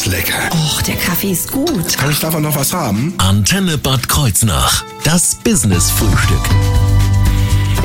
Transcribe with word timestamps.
ist 0.00 0.06
lecker. 0.06 0.50
Och, 0.52 0.82
der 0.82 0.96
Kaffee 0.96 1.32
ist 1.32 1.52
gut. 1.52 1.96
Kann 1.98 2.10
ich 2.10 2.20
davon 2.20 2.42
noch 2.42 2.56
was 2.56 2.72
haben? 2.72 3.14
Antenne 3.18 3.76
Bad 3.76 4.08
Kreuznach. 4.08 4.84
Das 5.04 5.34
Business-Frühstück. 5.34 6.40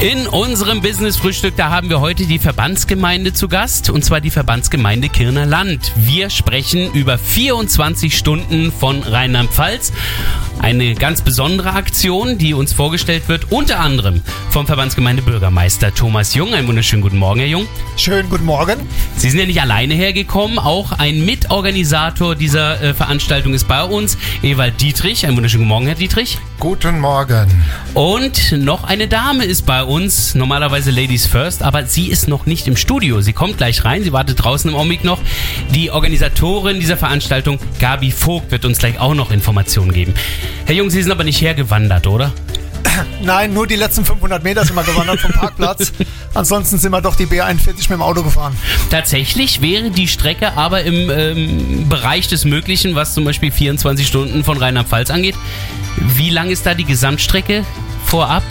In 0.02 0.28
unserem 0.28 0.82
Business-Frühstück, 0.82 1.56
da 1.56 1.70
haben 1.70 1.90
wir 1.90 2.02
heute 2.02 2.26
die 2.26 2.38
Verbandsgemeinde 2.38 3.32
zu 3.32 3.48
Gast, 3.48 3.90
und 3.90 4.04
zwar 4.04 4.20
die 4.20 4.30
Verbandsgemeinde 4.30 5.08
Kirner 5.08 5.46
Land. 5.46 5.94
Wir 5.96 6.30
sprechen 6.30 6.92
über 6.92 7.18
24 7.18 8.16
Stunden 8.16 8.74
von 8.74 9.04
Rheinland-Pfalz. 9.04 9.94
Eine 10.60 10.96
ganz 10.96 11.22
besondere 11.22 11.74
Aktion, 11.74 12.38
die 12.38 12.54
uns 12.54 12.74
vorgestellt 12.74 13.30
wird, 13.30 13.52
unter 13.52 13.80
anderem 13.80 14.22
vom 14.50 14.68
Verbandsgemeinde 14.68 15.22
Bürgermeister 15.22 15.94
Thomas 15.94 16.36
Jung. 16.36 16.54
Einen 16.54 16.68
wunderschönen 16.68 17.02
guten 17.02 17.18
Morgen, 17.18 17.40
Herr 17.40 17.50
Jung. 17.50 17.66
Schönen 17.96 18.30
guten 18.30 18.46
Morgen. 18.46 18.76
Sie 19.16 19.30
sind 19.30 19.40
ja 19.40 19.46
nicht 19.46 19.62
alleine 19.62 19.94
hergekommen, 19.94 20.60
auch 20.60 20.92
ein 20.92 21.26
Mitorganisator 21.26 22.36
dieser 22.36 22.82
äh, 22.82 22.94
Veranstaltung 22.94 23.54
ist 23.54 23.68
bei 23.68 23.84
uns, 23.84 24.18
Ewald 24.44 24.82
Dietrich. 24.82 25.26
Einen 25.26 25.38
wunderschönen 25.38 25.64
guten 25.64 25.70
Morgen, 25.70 25.86
Herr 25.88 25.96
Dietrich. 25.96 26.38
Guten 26.60 27.00
Morgen. 27.00 27.48
Und 27.94 28.54
noch 28.54 28.86
eine 28.86 29.08
Dame 29.08 29.44
ist 29.46 29.66
bei 29.66 29.84
uns, 29.84 30.36
normalerweise 30.36 30.90
Ladies 30.90 31.26
First, 31.26 31.62
aber 31.62 31.86
sie 31.86 32.08
ist 32.08 32.28
noch 32.28 32.46
nicht 32.46 32.68
im 32.68 32.78
Studio. 32.78 33.22
Sie 33.22 33.34
kommt 33.34 33.58
gleich 33.58 33.84
rein, 33.84 34.04
sie 34.04 34.14
wartet 34.14 34.44
draußen 34.44 34.70
im 34.72 34.76
Augenblick 34.76 35.04
noch. 35.04 35.20
Die 35.72 35.92
Organisatorin 35.92 36.80
dieser 36.80 36.98
Veranstaltung, 36.98 37.60
Gabi 37.80 38.12
Vogt, 38.12 38.52
wird 38.52 38.64
uns 38.64 38.80
gleich 38.80 39.00
auch 39.00 39.14
noch 39.14 39.32
Informationen 39.32 39.92
geben. 39.92 40.14
Herr 40.66 40.76
Jung, 40.76 40.90
Sie 40.90 41.04
sind 41.04 41.12
aber 41.12 41.26
nicht 41.26 41.42
hergewandert, 41.42 42.08
oder? 42.08 42.32
Nein, 43.22 43.54
nur 43.54 43.68
die 43.68 43.76
letzten 43.76 44.06
500 44.06 44.44
Meter 44.44 44.66
sind 44.66 44.76
wir 44.76 44.84
gewandert 44.84 45.20
vom 45.20 45.32
Parkplatz. 45.32 45.92
Ansonsten 46.34 46.78
sind 46.78 46.92
wir 46.92 47.02
doch 47.02 47.16
die 47.16 47.26
B41 47.26 47.68
mit 47.68 47.92
dem 47.92 48.02
Auto 48.02 48.24
gefahren. 48.24 48.56
Tatsächlich 48.90 49.62
wäre 49.62 49.90
die 49.90 50.08
Strecke 50.08 50.54
aber 50.58 50.84
im 50.84 51.10
ähm, 51.10 51.90
Bereich 51.90 52.28
des 52.28 52.46
Möglichen, 52.46 52.96
was 52.96 53.14
zum 53.14 53.26
Beispiel 53.26 53.52
24 53.52 54.08
Stunden 54.08 54.44
von 54.44 54.58
Rheinland-Pfalz 54.58 55.10
angeht. 55.10 55.36
Wie 55.98 56.30
lang 56.30 56.50
ist 56.50 56.66
da 56.66 56.74
die 56.74 56.86
Gesamtstrecke 56.86 57.64
vorab? 58.06 58.44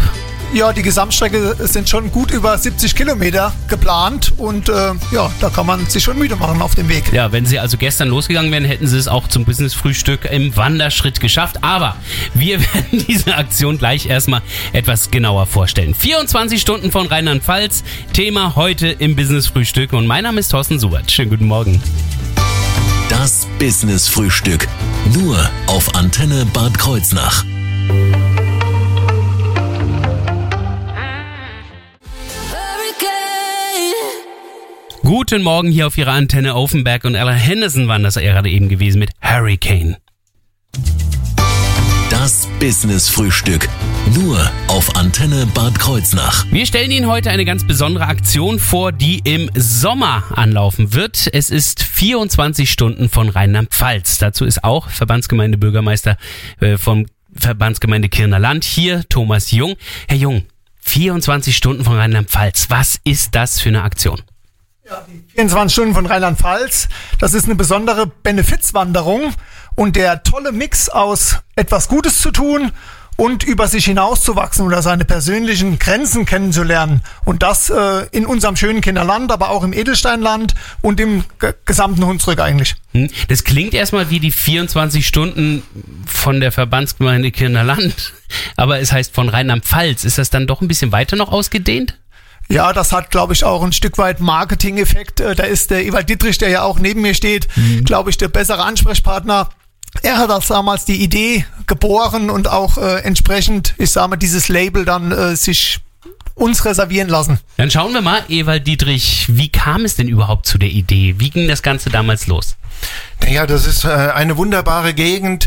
Ja, 0.55 0.73
die 0.73 0.83
Gesamtstrecke 0.83 1.57
sind 1.67 1.89
schon 1.89 2.13
gut 2.13 2.31
über 2.31 2.57
70 2.57 2.95
Kilometer 2.95 3.53
geplant 3.67 4.35
und 4.37 4.69
äh, 4.69 4.93
ja, 5.11 5.29
da 5.41 5.51
kann 5.51 5.67
man 5.67 5.85
sich 5.87 6.05
schon 6.05 6.17
müde 6.17 6.37
machen 6.37 6.63
auf 6.63 6.77
dem 6.77 6.89
Weg. 6.89 7.13
Ja, 7.13 7.33
wenn 7.33 7.45
Sie 7.45 7.59
also 7.59 7.77
gestern 7.77 8.07
losgegangen 8.07 8.53
wären, 8.53 8.65
hätten 8.65 8.87
Sie 8.87 8.97
es 8.97 9.09
auch 9.09 9.27
zum 9.27 9.45
Business-Frühstück 9.45 10.27
im 10.27 10.57
Wanderschritt 10.57 11.19
geschafft. 11.19 11.65
Aber 11.65 11.97
wir 12.35 12.61
werden 12.75 13.05
diese 13.09 13.37
Aktion 13.37 13.79
gleich 13.79 14.07
erstmal 14.07 14.43
etwas 14.73 15.11
genauer 15.11 15.47
vorstellen. 15.47 15.93
24 15.93 16.61
Stunden 16.61 16.93
von 16.93 17.09
Rheinland-Pfalz, 17.09 17.83
Thema 18.13 18.55
heute 18.55 18.87
im 18.87 19.17
Business-Frühstück 19.17 19.93
und 19.93 20.07
mein 20.07 20.23
Name 20.23 20.39
ist 20.39 20.51
Thorsten 20.51 20.79
Subert. 20.79 21.11
Schönen 21.11 21.31
guten 21.31 21.47
Morgen. 21.47 21.83
Das 23.09 23.49
Business-Frühstück. 23.59 24.69
Nur 25.15 25.51
auf 25.67 25.97
Antenne 25.97 26.47
Bad 26.53 26.79
Kreuznach. 26.79 27.45
Guten 35.05 35.43
Morgen 35.43 35.71
hier 35.71 35.87
auf 35.87 35.99
Ihrer 35.99 36.13
Antenne 36.13 36.55
Offenberg 36.55 37.05
und 37.05 37.15
Ella 37.15 37.33
Henderson 37.33 37.89
waren 37.89 38.03
das 38.03 38.15
gerade 38.15 38.49
eben 38.49 38.71
gewesen 38.71 38.99
mit 38.99 39.11
Hurricane. 39.21 39.99
Das 42.09 42.49
Business-Frühstück. 42.59 43.69
Nur 44.15 44.51
auf 44.69 44.97
Antenne 44.97 45.47
Bad 45.53 45.79
Kreuznach. 45.79 46.47
Wir 46.51 46.65
stellen 46.65 46.91
Ihnen 46.91 47.07
heute 47.07 47.29
eine 47.29 47.45
ganz 47.45 47.67
besondere 47.67 48.07
Aktion 48.07 48.59
vor, 48.59 48.93
die 48.93 49.21
im 49.25 49.51
Sommer 49.55 50.25
anlaufen 50.31 50.95
wird. 50.95 51.29
Es 51.35 51.51
ist 51.51 51.83
24 51.83 52.71
Stunden 52.71 53.11
von 53.11 53.29
Rheinland-Pfalz. 53.29 54.17
Dazu 54.17 54.47
ist 54.47 54.65
auch 54.65 54.89
Verbandsgemeinde 54.89 55.59
Bürgermeister 55.59 56.17
äh, 56.61 56.79
vom 56.79 57.05
Verbandsgemeinde 57.35 58.09
Kirner 58.09 58.39
Land 58.39 58.65
hier, 58.65 59.07
Thomas 59.11 59.51
Jung. 59.51 59.77
Herr 60.09 60.17
Jung, 60.17 60.45
24 60.81 61.55
Stunden 61.55 61.85
von 61.85 61.95
Rheinland-Pfalz. 61.95 62.71
Was 62.71 62.99
ist 63.05 63.35
das 63.35 63.61
für 63.61 63.69
eine 63.69 63.83
Aktion? 63.83 64.23
Ja, 64.87 65.03
die 65.09 65.25
24 65.35 65.73
Stunden 65.73 65.95
von 65.95 66.05
Rheinland-Pfalz, 66.05 66.91
das 67.19 67.33
ist 67.33 67.47
eine 67.47 67.55
besondere 67.55 68.07
Benefizwanderung 68.07 69.33
und 69.77 69.97
der 69.97 70.23
tolle 70.25 70.53
Mix 70.53 70.91
aus 70.91 71.39
etwas 71.57 71.89
Gutes 71.89 72.21
zu 72.21 72.31
tun 72.31 72.71
und 73.17 73.45
über 73.45 73.67
sich 73.67 73.87
hinauszuwachsen 73.87 74.67
oder 74.67 74.83
seine 74.83 75.07
persönlichen 75.07 75.79
Grenzen 75.79 76.27
kennenzulernen. 76.27 77.01
Und 77.25 77.43
das 77.43 77.71
äh, 77.71 78.07
in 78.11 78.27
unserem 78.27 78.57
schönen 78.57 78.83
Kinderland, 78.83 79.33
aber 79.33 79.49
auch 79.49 79.63
im 79.63 79.73
Edelsteinland 79.73 80.55
und 80.83 81.01
im 81.01 81.25
gesamten 81.65 82.05
Hunsrück 82.05 82.41
eigentlich. 82.41 82.77
Hm, 82.93 83.09
das 83.29 83.45
klingt 83.45 83.73
erstmal 83.73 84.11
wie 84.11 84.21
die 84.21 84.33
24 84.33 85.07
Stunden 85.07 85.63
von 86.05 86.41
der 86.41 86.53
Verbandsgemeinde 86.53 87.31
Kinderland, 87.31 88.13
aber 88.57 88.81
es 88.81 88.93
heißt 88.93 89.15
von 89.15 89.31
Rheinland-Pfalz. 89.31 90.05
Ist 90.05 90.19
das 90.19 90.29
dann 90.29 90.47
doch 90.47 90.61
ein 90.61 90.69
bisschen 90.69 90.93
weiter 90.93 91.17
noch 91.17 91.33
ausgedehnt? 91.33 91.97
Ja, 92.49 92.73
das 92.73 92.93
hat, 92.93 93.11
glaube 93.11 93.33
ich, 93.33 93.45
auch 93.45 93.63
ein 93.63 93.73
Stück 93.73 93.99
weit 93.99 94.21
Marketing-Effekt. 94.21 95.21
Äh, 95.21 95.35
da 95.35 95.45
ist 95.45 95.71
der 95.71 95.85
Ewald 95.85 96.09
Dittrich, 96.09 96.39
der 96.39 96.51
ja 96.51 96.63
auch 96.63 96.79
neben 96.79 97.01
mir 97.01 97.15
steht, 97.15 97.49
mhm. 97.57 97.85
glaube 97.85 98.11
ich, 98.11 98.19
der 98.19 98.29
bessere 98.29 98.63
Ansprechpartner. 98.63 99.49
Er 100.03 100.19
hat 100.19 100.31
das 100.31 100.49
damals 100.49 100.85
die 100.85 101.03
Idee 101.03 101.47
geboren 101.67 102.29
und 102.29 102.49
auch 102.49 102.79
äh, 102.79 103.01
entsprechend, 103.03 103.75
ich 103.79 103.91
sage 103.91 104.09
mal, 104.09 104.17
dieses 104.17 104.49
Label 104.49 104.85
dann 104.85 105.13
äh, 105.13 105.37
sich 105.37 105.81
uns 106.35 106.65
reservieren 106.65 107.09
lassen. 107.09 107.39
Dann 107.57 107.71
schauen 107.71 107.93
wir 107.93 108.03
mal, 108.03 108.23
Ewald 108.29 108.67
Dietrich, 108.67 109.27
wie 109.29 109.49
kam 109.49 109.85
es 109.85 109.95
denn 109.95 110.09
überhaupt 110.09 110.47
zu 110.47 110.59
der 110.59 110.71
Idee? 110.71 111.15
Wie 111.19 111.31
ging 111.31 111.47
das 111.47 111.63
Ganze 111.63 111.91
damals 111.91 112.27
los? 112.27 112.57
Naja, 113.23 113.47
das 113.47 113.67
ist 113.67 113.85
äh, 113.85 113.89
eine 113.89 114.37
wunderbare 114.37 114.95
Gegend, 114.95 115.47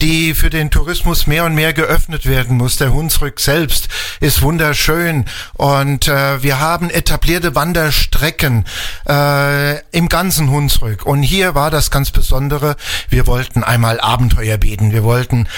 die 0.00 0.34
für 0.34 0.50
den 0.50 0.70
Tourismus 0.70 1.26
mehr 1.26 1.44
und 1.44 1.54
mehr 1.54 1.72
geöffnet 1.72 2.26
werden 2.26 2.56
muss. 2.56 2.76
Der 2.76 2.92
Hunsrück 2.92 3.40
selbst 3.40 3.88
ist 4.20 4.42
wunderschön 4.42 5.24
und 5.54 6.08
äh, 6.08 6.42
wir 6.42 6.60
haben 6.60 6.90
etablierte 6.90 7.54
Wanderstrecken 7.54 8.64
äh, 9.08 9.80
im 9.90 10.08
ganzen 10.08 10.50
Hunsrück. 10.50 11.04
Und 11.06 11.22
hier 11.22 11.54
war 11.54 11.70
das 11.70 11.90
ganz 11.90 12.10
Besondere, 12.10 12.76
wir 13.08 13.26
wollten 13.26 13.64
einmal 13.64 14.00
Abenteuer 14.00 14.56
bieten. 14.56 14.92
Wir 14.92 15.04
wollten 15.04 15.48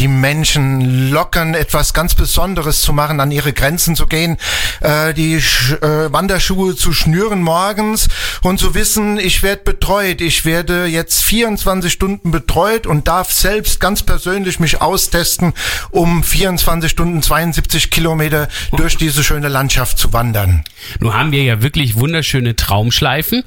die 0.00 0.08
Menschen 0.08 1.10
lockern, 1.10 1.52
etwas 1.52 1.92
ganz 1.92 2.14
Besonderes 2.14 2.80
zu 2.80 2.94
machen, 2.94 3.20
an 3.20 3.30
ihre 3.30 3.52
Grenzen 3.52 3.96
zu 3.96 4.06
gehen, 4.06 4.38
äh, 4.80 5.12
die 5.12 5.42
Sch 5.42 5.72
äh, 5.82 6.10
Wanderschuhe 6.10 6.74
zu 6.74 6.94
schnüren 6.94 7.42
morgens 7.42 8.08
und 8.42 8.58
zu 8.58 8.74
wissen, 8.74 9.18
ich 9.18 9.42
werde 9.42 9.62
betreut, 9.62 10.22
ich 10.22 10.46
werde 10.46 10.86
jetzt 10.86 11.22
24 11.22 11.92
Stunden 11.92 12.30
betreut 12.30 12.86
und 12.86 13.08
darf 13.08 13.30
selbst 13.30 13.78
ganz 13.78 13.89
persönlich 14.02 14.60
mich 14.60 14.80
austesten, 14.80 15.52
um 15.90 16.22
24 16.22 16.90
Stunden 16.90 17.22
72 17.22 17.90
Kilometer 17.90 18.48
durch 18.76 18.96
diese 18.96 19.22
schöne 19.22 19.48
Landschaft 19.48 19.98
zu 19.98 20.12
wandern. 20.12 20.64
Nun 21.00 21.14
haben 21.14 21.32
wir 21.32 21.42
ja 21.42 21.62
wirklich 21.62 21.96
wunderschöne 21.96 22.56
Traumschleifen. 22.56 23.44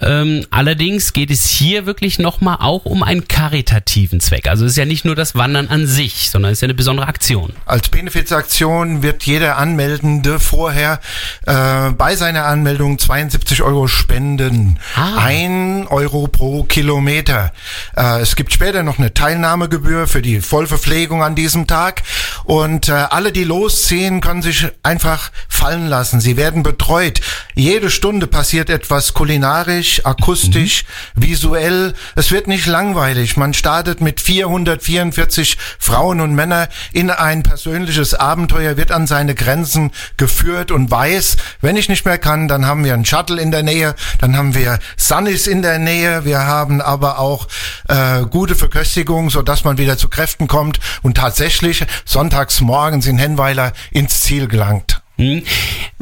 Ähm, 0.00 0.46
allerdings 0.50 1.12
geht 1.12 1.30
es 1.30 1.46
hier 1.46 1.86
wirklich 1.86 2.18
nochmal 2.18 2.56
auch 2.60 2.84
um 2.84 3.02
einen 3.02 3.28
karitativen 3.28 4.20
Zweck. 4.20 4.48
Also 4.48 4.64
es 4.64 4.72
ist 4.72 4.76
ja 4.76 4.84
nicht 4.84 5.04
nur 5.04 5.14
das 5.14 5.34
Wandern 5.34 5.68
an 5.68 5.86
sich, 5.86 6.30
sondern 6.30 6.52
es 6.52 6.58
ist 6.58 6.62
ja 6.62 6.66
eine 6.66 6.74
besondere 6.74 7.06
Aktion. 7.06 7.52
Als 7.66 7.88
Benefizaktion 7.88 9.02
wird 9.02 9.22
jeder 9.24 9.58
Anmeldende 9.58 10.40
vorher 10.40 11.00
äh, 11.46 11.90
bei 11.92 12.16
seiner 12.16 12.46
Anmeldung 12.46 12.98
72 12.98 13.62
Euro 13.62 13.86
spenden. 13.86 14.78
Ah. 14.96 15.18
Ein 15.18 15.86
Euro 15.88 16.26
pro 16.26 16.64
Kilometer. 16.64 17.52
Äh, 17.96 18.20
es 18.20 18.34
gibt 18.34 18.52
später 18.52 18.82
noch 18.82 18.98
eine 18.98 19.14
Teilnahmegebühr 19.14 19.81
für 20.06 20.22
die 20.22 20.40
Vollverpflegung 20.40 21.22
an 21.22 21.34
diesem 21.34 21.66
Tag. 21.66 22.02
Und 22.44 22.88
äh, 22.88 22.92
alle, 22.92 23.32
die 23.32 23.44
losziehen, 23.44 24.20
können 24.20 24.42
sich 24.42 24.66
einfach 24.82 25.30
fallen 25.48 25.86
lassen. 25.86 26.20
Sie 26.20 26.36
werden 26.36 26.62
betreut. 26.62 27.20
Jede 27.54 27.90
Stunde 27.90 28.26
passiert 28.26 28.70
etwas 28.70 29.14
kulinarisch, 29.14 30.04
akustisch, 30.04 30.84
mhm. 31.14 31.22
visuell. 31.22 31.94
Es 32.16 32.30
wird 32.30 32.46
nicht 32.46 32.66
langweilig. 32.66 33.36
Man 33.36 33.54
startet 33.54 34.00
mit 34.00 34.20
444 34.20 35.58
Frauen 35.78 36.20
und 36.20 36.34
Männern 36.34 36.68
in 36.92 37.10
ein 37.10 37.42
persönliches 37.42 38.14
Abenteuer, 38.14 38.76
wird 38.76 38.90
an 38.90 39.06
seine 39.06 39.34
Grenzen 39.34 39.90
geführt 40.16 40.70
und 40.70 40.90
weiß, 40.90 41.36
wenn 41.60 41.76
ich 41.76 41.88
nicht 41.88 42.04
mehr 42.04 42.18
kann, 42.18 42.48
dann 42.48 42.66
haben 42.66 42.84
wir 42.84 42.94
einen 42.94 43.04
Shuttle 43.04 43.40
in 43.40 43.50
der 43.50 43.62
Nähe, 43.62 43.94
dann 44.20 44.36
haben 44.36 44.54
wir 44.54 44.78
Sunnis 44.96 45.46
in 45.46 45.62
der 45.62 45.78
Nähe, 45.78 46.24
wir 46.24 46.40
haben 46.40 46.80
aber 46.80 47.18
auch 47.18 47.48
äh, 47.88 48.22
gute 48.22 48.54
Verköstigung, 48.54 49.30
so 49.30 49.42
dass 49.42 49.64
man 49.72 49.78
wieder 49.78 49.96
zu 49.96 50.08
Kräften 50.08 50.48
kommt 50.48 50.80
und 51.02 51.16
tatsächlich 51.16 51.84
sonntags 52.04 52.60
morgens 52.60 53.06
in 53.06 53.18
Hennweiler 53.18 53.72
ins 53.90 54.20
Ziel 54.20 54.46
gelangt. 54.46 55.00
Hm. 55.16 55.42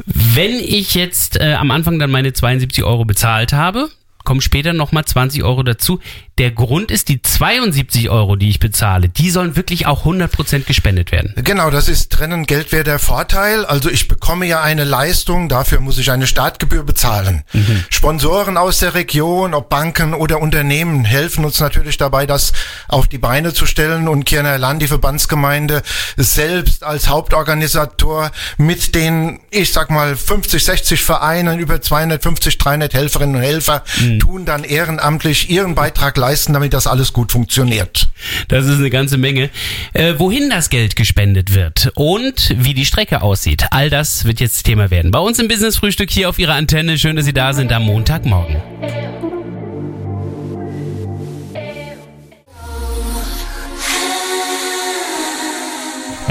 Wenn 0.05 0.55
ich 0.55 0.93
jetzt 0.93 1.39
äh, 1.39 1.53
am 1.53 1.71
Anfang 1.71 1.99
dann 1.99 2.11
meine 2.11 2.33
72 2.33 2.83
Euro 2.83 3.05
bezahlt 3.05 3.53
habe, 3.53 3.89
kommen 4.23 4.41
später 4.41 4.73
nochmal 4.73 5.05
20 5.05 5.43
Euro 5.43 5.63
dazu. 5.63 5.99
Der 6.41 6.49
Grund 6.49 6.89
ist, 6.89 7.07
die 7.09 7.21
72 7.21 8.09
Euro, 8.09 8.35
die 8.35 8.49
ich 8.49 8.59
bezahle, 8.59 9.09
die 9.09 9.29
sollen 9.29 9.55
wirklich 9.55 9.85
auch 9.85 10.05
100% 10.05 10.63
gespendet 10.63 11.11
werden. 11.11 11.35
Genau, 11.43 11.69
das 11.69 11.87
ist 11.87 12.11
trennen 12.11 12.47
Geld 12.47 12.71
wäre 12.71 12.83
der 12.83 12.97
Vorteil. 12.97 13.63
Also 13.63 13.91
ich 13.91 14.07
bekomme 14.07 14.47
ja 14.47 14.59
eine 14.63 14.83
Leistung, 14.83 15.49
dafür 15.49 15.81
muss 15.81 15.99
ich 15.99 16.09
eine 16.09 16.25
Startgebühr 16.25 16.83
bezahlen. 16.83 17.43
Mhm. 17.53 17.83
Sponsoren 17.91 18.57
aus 18.57 18.79
der 18.79 18.95
Region, 18.95 19.53
ob 19.53 19.69
Banken 19.69 20.15
oder 20.15 20.41
Unternehmen, 20.41 21.05
helfen 21.05 21.45
uns 21.45 21.59
natürlich 21.59 21.97
dabei, 21.97 22.25
das 22.25 22.53
auf 22.87 23.07
die 23.07 23.19
Beine 23.19 23.53
zu 23.53 23.67
stellen 23.67 24.07
und 24.07 24.25
Kirner 24.25 24.57
Land, 24.57 24.81
die 24.81 24.87
Verbandsgemeinde, 24.87 25.83
selbst 26.17 26.83
als 26.83 27.07
Hauptorganisator 27.07 28.31
mit 28.57 28.95
den, 28.95 29.41
ich 29.51 29.73
sag 29.73 29.91
mal, 29.91 30.15
50, 30.15 30.65
60 30.65 31.03
Vereinen, 31.03 31.59
über 31.59 31.83
250, 31.83 32.57
300 32.57 32.95
Helferinnen 32.95 33.35
und 33.35 33.43
Helfer, 33.43 33.83
mhm. 33.99 34.17
tun 34.17 34.45
dann 34.45 34.63
ehrenamtlich 34.63 35.51
ihren 35.51 35.75
Beitrag 35.75 36.17
leisten, 36.17 36.30
damit 36.53 36.73
das 36.73 36.87
alles 36.87 37.13
gut 37.13 37.31
funktioniert. 37.31 38.07
Das 38.47 38.65
ist 38.65 38.77
eine 38.77 38.89
ganze 38.89 39.17
Menge. 39.17 39.49
Äh, 39.93 40.15
wohin 40.17 40.49
das 40.49 40.69
Geld 40.69 40.95
gespendet 40.95 41.53
wird 41.53 41.91
und 41.95 42.55
wie 42.57 42.73
die 42.73 42.85
Strecke 42.85 43.21
aussieht, 43.21 43.65
all 43.71 43.89
das 43.89 44.25
wird 44.25 44.39
jetzt 44.39 44.63
Thema 44.63 44.91
werden. 44.91 45.11
Bei 45.11 45.19
uns 45.19 45.39
im 45.39 45.47
Business 45.47 45.77
Frühstück 45.77 46.09
hier 46.09 46.29
auf 46.29 46.39
Ihrer 46.39 46.53
Antenne. 46.53 46.97
Schön, 46.97 47.15
dass 47.15 47.25
Sie 47.25 47.33
da 47.33 47.53
sind 47.53 47.71
am 47.71 47.83
Montagmorgen. 47.83 48.61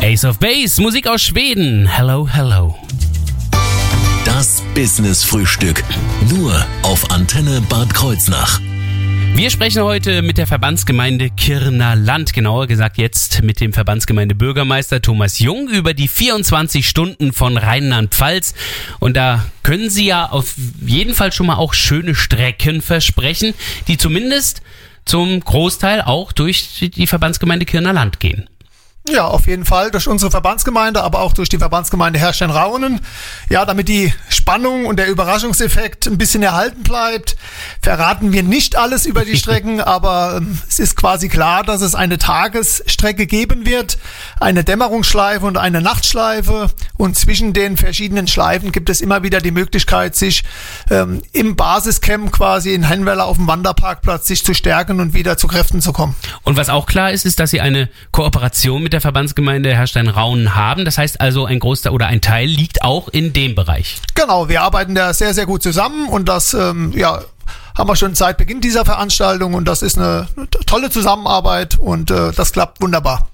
Ace 0.03 0.25
of 0.25 0.39
Base, 0.39 0.81
Musik 0.81 1.07
aus 1.07 1.21
Schweden. 1.23 1.87
Hello, 1.87 2.27
hello. 2.27 2.75
Das 4.25 4.63
Business 4.75 5.23
Frühstück. 5.25 5.85
Nur 6.31 6.65
auf 6.83 7.11
Antenne 7.11 7.61
Bad 7.69 7.93
Kreuznach. 7.93 8.61
Wir 9.41 9.49
sprechen 9.49 9.83
heute 9.83 10.21
mit 10.21 10.37
der 10.37 10.47
Verbandsgemeinde 10.47 11.31
Kirner 11.31 11.97
Land, 11.97 12.35
genauer 12.35 12.67
gesagt 12.67 12.99
jetzt 12.99 13.43
mit 13.43 13.59
dem 13.63 13.73
Verbandsgemeinde 13.73 14.35
Bürgermeister 14.35 15.01
Thomas 15.01 15.39
Jung 15.39 15.71
über 15.71 15.95
die 15.95 16.09
24 16.09 16.87
Stunden 16.87 17.33
von 17.33 17.57
Rheinland-Pfalz. 17.57 18.53
Und 18.99 19.17
da 19.17 19.47
können 19.63 19.89
Sie 19.89 20.05
ja 20.05 20.27
auf 20.29 20.57
jeden 20.85 21.15
Fall 21.15 21.33
schon 21.33 21.47
mal 21.47 21.57
auch 21.57 21.73
schöne 21.73 22.15
Strecken 22.15 22.83
versprechen, 22.83 23.55
die 23.89 23.97
zumindest 23.97 24.61
zum 25.07 25.41
Großteil 25.41 26.03
auch 26.03 26.33
durch 26.33 26.91
die 26.95 27.07
Verbandsgemeinde 27.07 27.65
Kirner 27.65 27.95
Land 27.95 28.21
gehen. 28.21 28.47
Ja, 29.09 29.25
auf 29.25 29.47
jeden 29.47 29.65
Fall 29.65 29.91
durch 29.91 30.07
unsere 30.07 30.31
Verbandsgemeinde, 30.31 31.03
aber 31.03 31.21
auch 31.21 31.33
durch 31.33 31.49
die 31.49 31.57
Verbandsgemeinde 31.57 32.19
Herrstein-Raunen. 32.19 33.01
Ja, 33.49 33.65
damit 33.65 33.89
die 33.89 34.13
Spannung 34.29 34.85
und 34.85 34.99
der 34.99 35.09
Überraschungseffekt 35.09 36.07
ein 36.07 36.19
bisschen 36.19 36.43
erhalten 36.43 36.83
bleibt, 36.83 37.37
verraten 37.81 38.33
wir 38.33 38.43
nicht 38.43 38.77
alles 38.77 39.07
über 39.07 39.25
die 39.25 39.37
Strecken, 39.39 39.81
aber 39.81 40.37
ähm, 40.37 40.59
es 40.69 40.79
ist 40.79 40.97
quasi 40.97 41.31
klar, 41.31 41.63
dass 41.63 41.81
es 41.81 41.95
eine 41.95 42.19
Tagesstrecke 42.19 43.27
geben 43.27 43.65
wird, 43.65 43.97
eine 44.39 44.65
Dämmerungsschleife 44.65 45.47
und 45.47 45.57
eine 45.57 45.81
Nachtschleife. 45.81 46.69
Und 46.99 47.17
zwischen 47.17 47.55
den 47.55 47.79
verschiedenen 47.79 48.29
Schleifen 48.29 48.71
gibt 48.71 48.91
es 48.91 49.01
immer 49.01 49.23
wieder 49.23 49.41
die 49.41 49.51
Möglichkeit, 49.51 50.15
sich 50.15 50.45
ähm, 50.91 51.23
im 51.33 51.57
Basiscamp 51.57 52.33
quasi 52.33 52.75
in 52.75 52.83
Hennweiler 52.83 53.25
auf 53.25 53.39
dem 53.39 53.47
Wanderparkplatz 53.47 54.27
sich 54.27 54.45
zu 54.45 54.53
stärken 54.53 55.01
und 55.01 55.15
wieder 55.15 55.39
zu 55.39 55.49
Kräften 55.49 55.81
zu 55.81 55.95
kommen. 55.95 56.15
Und 56.43 56.59
was 56.59 56.69
auch 56.69 56.85
klar 56.85 57.13
ist, 57.13 57.25
ist, 57.25 57.41
dass 57.41 57.51
Sie 57.51 57.63
eine 57.63 57.89
Kooperation 58.13 58.83
mit 58.83 58.90
mit 58.91 58.95
der 58.95 59.01
Verbandsgemeinde 59.01 59.71
Herstein-Raunen 59.73 60.57
haben. 60.57 60.85
Das 60.85 60.99
heißt 60.99 61.21
also, 61.21 61.47
ein 61.47 61.61
Großteil 61.61 61.93
oder 61.93 62.09
ein 62.09 62.21
Teil 62.21 62.49
liegt 62.49 62.83
auch 62.83 63.07
in 63.07 63.33
dem 63.33 63.55
Bereich. 63.55 63.99
Genau, 64.17 64.49
wir 64.49 64.63
arbeiten 64.63 64.97
da 64.97 65.15
sehr, 65.15 65.33
sehr 65.33 65.47
gut 65.47 65.63
zusammen 65.63 66.09
und 66.09 66.29
das, 66.29 66.55
ähm, 66.55 66.91
ja, 66.97 67.21
haben 67.79 67.89
wir 67.89 67.95
schon 67.95 68.17
seit 68.17 68.37
Beginn 68.37 68.61
dieser 68.61 68.85
Veranstaltung 68.85 69.55
und 69.55 69.67
das 69.67 69.83
ist 69.83 69.97
eine 69.97 70.27
tolle 70.67 70.91
Zusammenarbeit 70.91 71.79
und 71.79 72.11
äh, 72.11 72.33
das 72.33 72.51
klappt 72.51 72.83
wunderbar. 72.83 73.29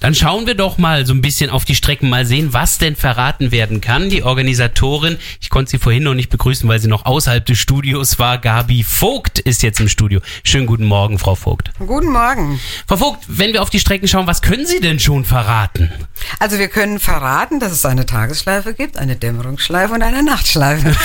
Dann 0.00 0.14
schauen 0.14 0.46
wir 0.46 0.54
doch 0.54 0.78
mal 0.78 1.04
so 1.04 1.12
ein 1.12 1.20
bisschen 1.20 1.50
auf 1.50 1.66
die 1.66 1.74
Strecken, 1.74 2.08
mal 2.08 2.24
sehen, 2.24 2.54
was 2.54 2.78
denn 2.78 2.96
verraten 2.96 3.52
werden 3.52 3.82
kann. 3.82 4.08
Die 4.08 4.22
Organisatorin, 4.22 5.18
ich 5.42 5.50
konnte 5.50 5.72
sie 5.72 5.78
vorhin 5.78 6.04
noch 6.04 6.14
nicht 6.14 6.30
begrüßen, 6.30 6.66
weil 6.68 6.80
sie 6.80 6.88
noch 6.88 7.04
außerhalb 7.04 7.44
des 7.44 7.58
Studios 7.58 8.18
war. 8.18 8.38
Gabi 8.38 8.82
Vogt 8.82 9.38
ist 9.40 9.62
jetzt 9.62 9.78
im 9.78 9.88
Studio. 9.88 10.20
Schönen 10.42 10.66
guten 10.66 10.86
Morgen, 10.86 11.18
Frau 11.18 11.34
Vogt. 11.34 11.70
Guten 11.78 12.10
Morgen. 12.10 12.58
Frau 12.88 12.96
Vogt, 12.96 13.24
wenn 13.28 13.52
wir 13.52 13.60
auf 13.60 13.68
die 13.68 13.78
Strecken 13.78 14.08
schauen, 14.08 14.26
was 14.26 14.40
können 14.40 14.64
Sie 14.64 14.80
denn 14.80 14.98
schon 14.98 15.26
verraten? 15.26 15.92
Also 16.38 16.58
wir 16.58 16.68
können 16.68 16.98
verraten, 16.98 17.60
dass 17.60 17.72
es 17.72 17.84
eine 17.84 18.06
Tagesschleife 18.06 18.72
gibt, 18.72 18.96
eine 18.96 19.16
Dämmerungsschleife 19.16 19.92
und 19.92 20.02
eine 20.02 20.22
Nachtschleife. 20.22 20.92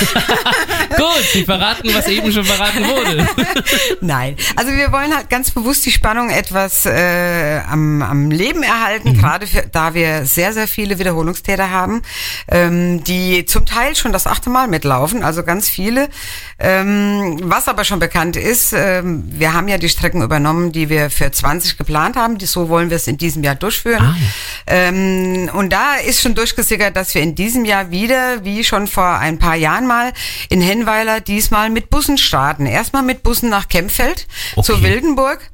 Gut, 0.96 1.22
Sie 1.34 1.44
verraten, 1.44 1.90
was 1.92 2.08
eben 2.08 2.32
schon 2.32 2.44
verraten 2.44 2.82
wurde. 2.88 3.28
Nein, 4.00 4.36
also 4.56 4.72
wir 4.72 4.90
wollen 4.90 5.14
halt 5.14 5.28
ganz 5.28 5.50
bewusst 5.50 5.84
die 5.84 5.92
Spannung 5.92 6.30
etwas 6.30 6.86
äh, 6.86 7.60
am, 7.68 8.00
am 8.00 8.30
Leben 8.30 8.62
erhalten 8.62 8.85
halten, 8.86 9.10
mhm. 9.10 9.18
gerade 9.18 9.46
für, 9.46 9.62
da 9.62 9.94
wir 9.94 10.24
sehr, 10.24 10.52
sehr 10.52 10.68
viele 10.68 10.98
Wiederholungstäter 10.98 11.70
haben, 11.70 12.02
ähm, 12.48 13.02
die 13.04 13.44
zum 13.46 13.66
Teil 13.66 13.96
schon 13.96 14.12
das 14.12 14.26
achte 14.26 14.48
Mal 14.48 14.68
mitlaufen, 14.68 15.22
also 15.22 15.42
ganz 15.42 15.68
viele. 15.68 16.08
Ähm, 16.58 17.38
was 17.42 17.68
aber 17.68 17.84
schon 17.84 17.98
bekannt 17.98 18.36
ist, 18.36 18.72
ähm, 18.72 19.24
wir 19.26 19.52
haben 19.52 19.68
ja 19.68 19.76
die 19.76 19.88
Strecken 19.88 20.22
übernommen, 20.22 20.72
die 20.72 20.88
wir 20.88 21.10
für 21.10 21.30
20 21.30 21.76
geplant 21.76 22.16
haben. 22.16 22.38
Die, 22.38 22.46
so 22.46 22.68
wollen 22.68 22.88
wir 22.90 22.96
es 22.96 23.06
in 23.06 23.18
diesem 23.18 23.42
Jahr 23.42 23.56
durchführen. 23.56 24.02
Ah, 24.02 24.16
ähm, 24.66 25.50
und 25.52 25.70
da 25.72 25.96
ist 25.96 26.22
schon 26.22 26.34
durchgesickert, 26.34 26.96
dass 26.96 27.14
wir 27.14 27.22
in 27.22 27.34
diesem 27.34 27.64
Jahr 27.64 27.90
wieder, 27.90 28.44
wie 28.44 28.64
schon 28.64 28.86
vor 28.86 29.18
ein 29.18 29.38
paar 29.38 29.56
Jahren 29.56 29.86
mal, 29.86 30.12
in 30.48 30.60
Hennweiler 30.60 31.20
diesmal 31.20 31.68
mit 31.70 31.90
Bussen 31.90 32.16
starten. 32.16 32.66
Erstmal 32.66 33.02
mit 33.02 33.22
Bussen 33.22 33.50
nach 33.50 33.68
Kempfeld 33.68 34.26
okay. 34.54 34.64
zur 34.64 34.82
Wildenburg. 34.82 35.50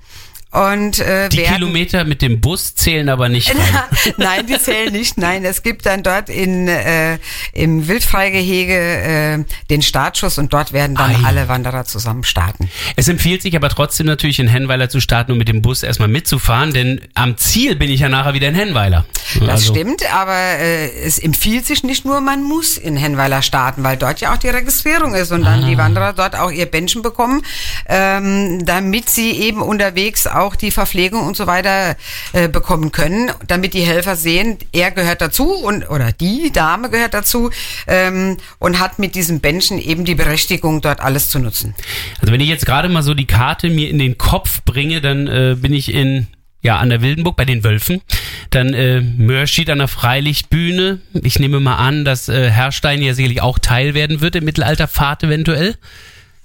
Und, 0.52 0.98
äh, 0.98 1.30
die 1.30 1.38
werden, 1.38 1.54
Kilometer 1.54 2.04
mit 2.04 2.20
dem 2.20 2.42
Bus 2.42 2.74
zählen 2.74 3.08
aber 3.08 3.30
nicht. 3.30 3.54
Nein, 4.18 4.46
die 4.46 4.58
zählen 4.58 4.92
nicht. 4.92 5.16
Nein, 5.16 5.46
es 5.46 5.62
gibt 5.62 5.86
dann 5.86 6.02
dort 6.02 6.28
in, 6.28 6.68
äh, 6.68 7.18
im 7.54 7.88
Wildfreigehege 7.88 8.74
äh, 8.74 9.44
den 9.70 9.80
Startschuss 9.80 10.36
und 10.36 10.52
dort 10.52 10.74
werden 10.74 10.94
dann 10.94 11.10
Ei. 11.10 11.26
alle 11.26 11.48
Wanderer 11.48 11.86
zusammen 11.86 12.22
starten. 12.22 12.68
Es 12.96 13.08
empfiehlt 13.08 13.40
sich 13.40 13.56
aber 13.56 13.70
trotzdem 13.70 14.06
natürlich 14.06 14.40
in 14.40 14.48
Hennweiler 14.48 14.90
zu 14.90 15.00
starten 15.00 15.32
und 15.32 15.38
mit 15.38 15.48
dem 15.48 15.62
Bus 15.62 15.82
erstmal 15.82 16.08
mitzufahren, 16.08 16.74
denn 16.74 17.00
am 17.14 17.38
Ziel 17.38 17.74
bin 17.74 17.90
ich 17.90 18.00
ja 18.00 18.10
nachher 18.10 18.34
wieder 18.34 18.48
in 18.48 18.54
Hennweiler. 18.54 19.06
Das 19.40 19.48
also. 19.48 19.74
stimmt, 19.74 20.02
aber 20.14 20.36
äh, 20.36 20.90
es 21.04 21.18
empfiehlt 21.18 21.66
sich 21.66 21.82
nicht 21.82 22.04
nur, 22.04 22.20
man 22.20 22.42
muss 22.42 22.76
in 22.76 22.96
Hennweiler 22.96 23.42
starten, 23.42 23.82
weil 23.82 23.96
dort 23.96 24.20
ja 24.20 24.32
auch 24.32 24.38
die 24.38 24.48
Registrierung 24.48 25.14
ist 25.14 25.32
und 25.32 25.44
dann 25.44 25.64
ah. 25.64 25.66
die 25.66 25.78
Wanderer 25.78 26.12
dort 26.12 26.36
auch 26.36 26.50
ihr 26.50 26.66
Bändchen 26.66 27.02
bekommen, 27.02 27.42
ähm, 27.88 28.64
damit 28.64 29.08
sie 29.08 29.32
eben 29.32 29.62
unterwegs 29.62 30.26
auch 30.26 30.42
auch 30.42 30.56
die 30.56 30.70
Verpflegung 30.70 31.26
und 31.26 31.36
so 31.36 31.46
weiter 31.46 31.96
äh, 32.32 32.48
bekommen 32.48 32.92
können, 32.92 33.30
damit 33.46 33.74
die 33.74 33.80
Helfer 33.80 34.16
sehen, 34.16 34.58
er 34.72 34.90
gehört 34.90 35.20
dazu 35.20 35.52
und 35.52 35.88
oder 35.88 36.12
die 36.12 36.50
Dame 36.52 36.90
gehört 36.90 37.14
dazu 37.14 37.50
ähm, 37.86 38.36
und 38.58 38.78
hat 38.78 38.98
mit 38.98 39.14
diesem 39.14 39.40
Bändchen 39.40 39.78
eben 39.78 40.04
die 40.04 40.14
Berechtigung, 40.14 40.80
dort 40.80 41.00
alles 41.00 41.28
zu 41.28 41.38
nutzen. 41.38 41.74
Also 42.20 42.32
wenn 42.32 42.40
ich 42.40 42.48
jetzt 42.48 42.66
gerade 42.66 42.88
mal 42.88 43.02
so 43.02 43.14
die 43.14 43.26
Karte 43.26 43.70
mir 43.70 43.88
in 43.88 43.98
den 43.98 44.18
Kopf 44.18 44.62
bringe, 44.64 45.00
dann 45.00 45.26
äh, 45.26 45.56
bin 45.58 45.72
ich 45.72 45.92
in 45.92 46.26
ja, 46.62 46.78
an 46.78 46.90
der 46.90 47.02
Wildenburg 47.02 47.36
bei 47.36 47.44
den 47.44 47.64
Wölfen. 47.64 48.00
Dann 48.50 48.72
äh, 48.72 49.00
Mörschid 49.00 49.68
an 49.68 49.78
der 49.78 49.88
Freilichtbühne. 49.88 51.00
Ich 51.22 51.38
nehme 51.38 51.58
mal 51.60 51.76
an, 51.76 52.04
dass 52.04 52.28
äh, 52.28 52.50
Herrstein 52.50 53.02
ja 53.02 53.14
sicherlich 53.14 53.42
auch 53.42 53.58
Teil 53.58 53.94
werden 53.94 54.20
wird 54.20 54.36
im 54.36 54.44
Mittelalterpfad 54.44 55.24
eventuell. 55.24 55.74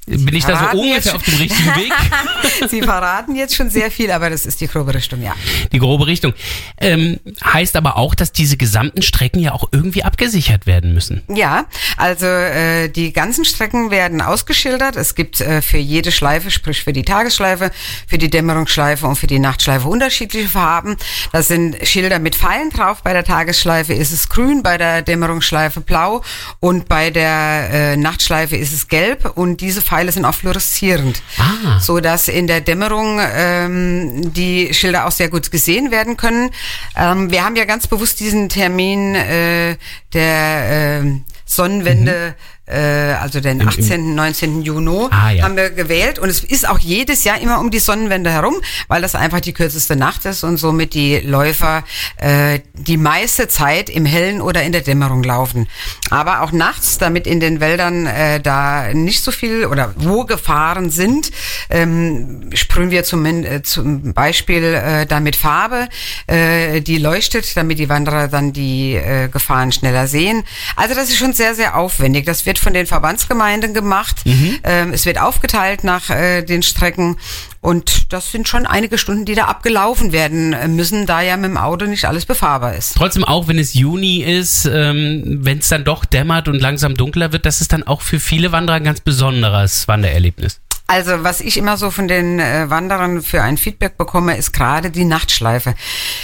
Bin 0.08 0.34
ich 0.34 0.46
da 0.46 0.72
so 0.72 0.80
ungefähr 0.80 1.16
auf 1.16 1.24
dem 1.24 1.36
richtigen 1.36 1.76
Weg? 1.76 1.92
Sie 2.70 2.82
verraten 2.82 3.36
jetzt 3.36 3.56
schon 3.56 3.70
sehr 3.70 3.92
viel, 3.92 4.10
aber 4.10 4.30
das 4.30 4.46
ist 4.46 4.62
die 4.62 4.68
grobe 4.68 4.94
Richtung, 4.94 5.22
ja. 5.22 5.36
Die 5.74 5.80
grobe 5.80 6.08
Richtung. 6.08 6.34
Ähm, 6.80 7.20
heißt 7.44 7.76
aber 7.76 7.98
auch, 7.98 8.16
dass 8.16 8.32
diese 8.32 8.56
gesamten 8.56 9.02
Strecken 9.02 9.42
ja 9.42 9.52
auch 9.52 9.68
irgendwie 9.74 10.04
abgesichert 10.04 10.66
werden 10.66 10.94
müssen. 10.94 11.24
Ja, 11.28 11.66
also 11.98 12.26
äh, 12.26 12.88
die 12.88 13.12
ganzen 13.12 13.44
Strecken 13.44 13.92
werden 13.92 14.22
ausgeschildert. 14.22 14.96
Es 14.96 15.14
gibt 15.14 15.42
äh, 15.42 15.62
für 15.62 15.78
jede 15.78 16.14
Schleife, 16.14 16.52
sprich 16.52 16.86
für 16.86 16.94
die 16.94 17.04
Tagesschleife, 17.04 17.72
für 18.08 18.18
die 18.18 18.30
Dämmerungsschleife 18.30 19.06
und 19.06 19.18
für 19.18 19.28
die 19.28 19.40
Nachtschleife 19.40 19.90
unterschiedliche 19.90 20.48
Farben. 20.48 20.96
Das 21.34 21.50
sind 21.50 21.86
Schilder 21.86 22.20
mit 22.20 22.36
Pfeilen 22.36 22.70
drauf. 22.70 23.04
Bei 23.04 23.12
der 23.12 23.26
Tagesschleife 23.26 23.94
ist 23.94 24.14
es 24.14 24.30
grün, 24.30 24.64
bei 24.64 24.78
der 24.78 25.02
Dämmerungsschleife 25.02 25.82
blau 25.82 26.24
und 26.62 26.88
bei 26.88 27.10
der 27.10 27.70
äh, 27.74 27.98
Nachtschleife 27.98 28.56
ist 28.56 28.72
es 28.72 28.88
gelb. 28.88 29.34
Und 29.36 29.60
diese 29.60 29.82
Pfeile 29.82 29.97
Pfeile 29.98 30.12
sind 30.12 30.26
auch 30.26 30.36
fluoreszierend, 30.36 31.24
ah. 31.40 31.80
so 31.80 32.00
dass 32.00 32.28
in 32.28 32.46
der 32.46 32.62
Dämmerung 32.62 33.20
ähm, 33.20 34.32
die 34.32 34.72
Schilder 34.72 35.08
auch 35.08 35.12
sehr 35.12 35.28
gut 35.28 35.50
gesehen 35.50 35.90
werden 35.90 36.18
können. 36.18 36.52
Ähm, 36.96 37.32
wir 37.32 37.44
haben 37.44 37.56
ja 37.56 37.66
ganz 37.66 37.88
bewusst 37.88 38.20
diesen 38.20 38.48
Termin 38.48 39.16
äh, 39.16 39.76
der 40.14 41.02
äh, 41.02 41.12
Sonnenwende 41.46 42.36
mhm 42.38 42.57
also 42.74 43.40
den 43.40 43.66
18., 43.68 44.16
19. 44.16 44.62
Juni, 44.62 45.08
Ah, 45.12 45.32
ja. 45.32 45.44
haben 45.44 45.56
wir 45.56 45.70
gewählt. 45.70 46.20
Und 46.20 46.30
es 46.30 46.44
ist 46.44 46.68
auch 46.68 46.80
jedes 46.80 47.24
Jahr 47.24 47.40
immer 47.40 47.60
um 47.60 47.72
die 47.72 47.80
Sonnenwende 47.80 48.30
herum, 48.32 48.56
weil 48.88 49.02
das 49.02 49.16
einfach 49.16 49.40
die 49.40 49.54
kürzeste 49.54 49.96
Nacht 49.96 50.26
ist 50.26 50.44
und 50.44 50.58
somit 50.58 50.94
die 50.94 51.18
Läufer 51.20 51.84
äh, 52.18 52.60
die 52.74 52.98
meiste 52.98 53.48
Zeit 53.48 53.90
im 53.90 54.06
Hellen 54.06 54.42
oder 54.42 54.64
in 54.64 54.72
der 54.72 54.82
Dämmerung 54.82 55.24
laufen. 55.24 55.68
Aber 56.10 56.42
auch 56.42 56.52
nachts, 56.52 56.98
damit 56.98 57.28
in 57.28 57.40
den 57.40 57.60
Wäldern 57.60 58.06
äh, 58.06 58.40
da 58.40 58.94
nicht 58.94 59.24
so 59.24 59.32
viel 59.32 59.66
oder 59.66 59.94
wo 59.98 60.26
Gefahren 60.26 60.90
sind, 60.90 61.32
ähm, 61.70 62.50
sprühen 62.54 62.92
wir 62.92 63.04
zum, 63.04 63.26
äh, 63.26 63.62
zum 63.64 64.14
Beispiel 64.14 64.64
äh, 64.64 65.06
damit 65.06 65.36
Farbe, 65.36 65.88
äh, 66.28 66.82
die 66.82 66.98
leuchtet, 66.98 67.56
damit 67.58 67.80
die 67.80 67.90
Wanderer 67.90 68.28
dann 68.28 68.54
die 68.54 68.96
äh, 68.96 69.28
Gefahren 69.30 69.72
schneller 69.72 70.08
sehen. 70.08 70.44
Also 70.76 70.96
das 70.96 71.10
ist 71.10 71.18
schon 71.18 71.34
sehr, 71.34 71.56
sehr 71.56 71.76
aufwendig. 71.78 72.26
Das 72.26 72.46
wird 72.46 72.57
von 72.60 72.74
den 72.74 72.86
Verbandsgemeinden 72.86 73.74
gemacht. 73.74 74.18
Ähm, 74.64 74.94
es 74.94 75.06
wird 75.06 75.20
aufgeteilt 75.20 75.84
nach 75.84 76.10
äh, 76.10 76.42
den 76.44 76.64
Strecken. 76.64 77.18
Und 77.62 78.14
das 78.14 78.32
sind 78.32 78.48
schon 78.48 78.66
einige 78.66 78.98
Stunden, 78.98 79.26
die 79.26 79.36
da 79.36 79.46
abgelaufen 79.46 80.12
werden 80.12 80.56
müssen, 80.76 81.06
da 81.06 81.22
ja 81.22 81.36
mit 81.36 81.50
dem 81.50 81.58
Auto 81.58 81.86
nicht 81.86 82.06
alles 82.06 82.26
befahrbar 82.26 82.76
ist. 82.76 82.96
Trotzdem, 82.96 83.24
auch 83.24 83.48
wenn 83.48 83.60
es 83.60 83.74
Juni 83.74 84.24
ist, 84.24 84.66
ähm, 84.72 85.40
wenn 85.42 85.60
es 85.60 85.68
dann 85.68 85.84
doch 85.84 86.06
dämmert 86.06 86.48
und 86.48 86.62
langsam 86.62 86.96
dunkler 86.96 87.34
wird, 87.34 87.46
das 87.46 87.60
ist 87.60 87.74
dann 87.74 87.84
auch 87.84 88.02
für 88.02 88.20
viele 88.20 88.52
Wanderer 88.52 88.78
ein 88.78 88.84
ganz 88.84 89.02
besonderes 89.02 89.88
Wandererlebnis. 89.88 90.62
Also 90.90 91.26
was 91.26 91.42
ich 91.42 91.58
immer 91.58 91.76
so 91.76 91.92
von 91.92 92.08
den 92.08 92.40
äh, 92.40 92.70
Wanderern 92.70 93.22
für 93.22 93.42
ein 93.42 93.58
Feedback 93.58 93.98
bekomme, 93.98 94.38
ist 94.38 94.54
gerade 94.54 94.90
die 94.90 95.04
Nachtschleife. 95.04 95.76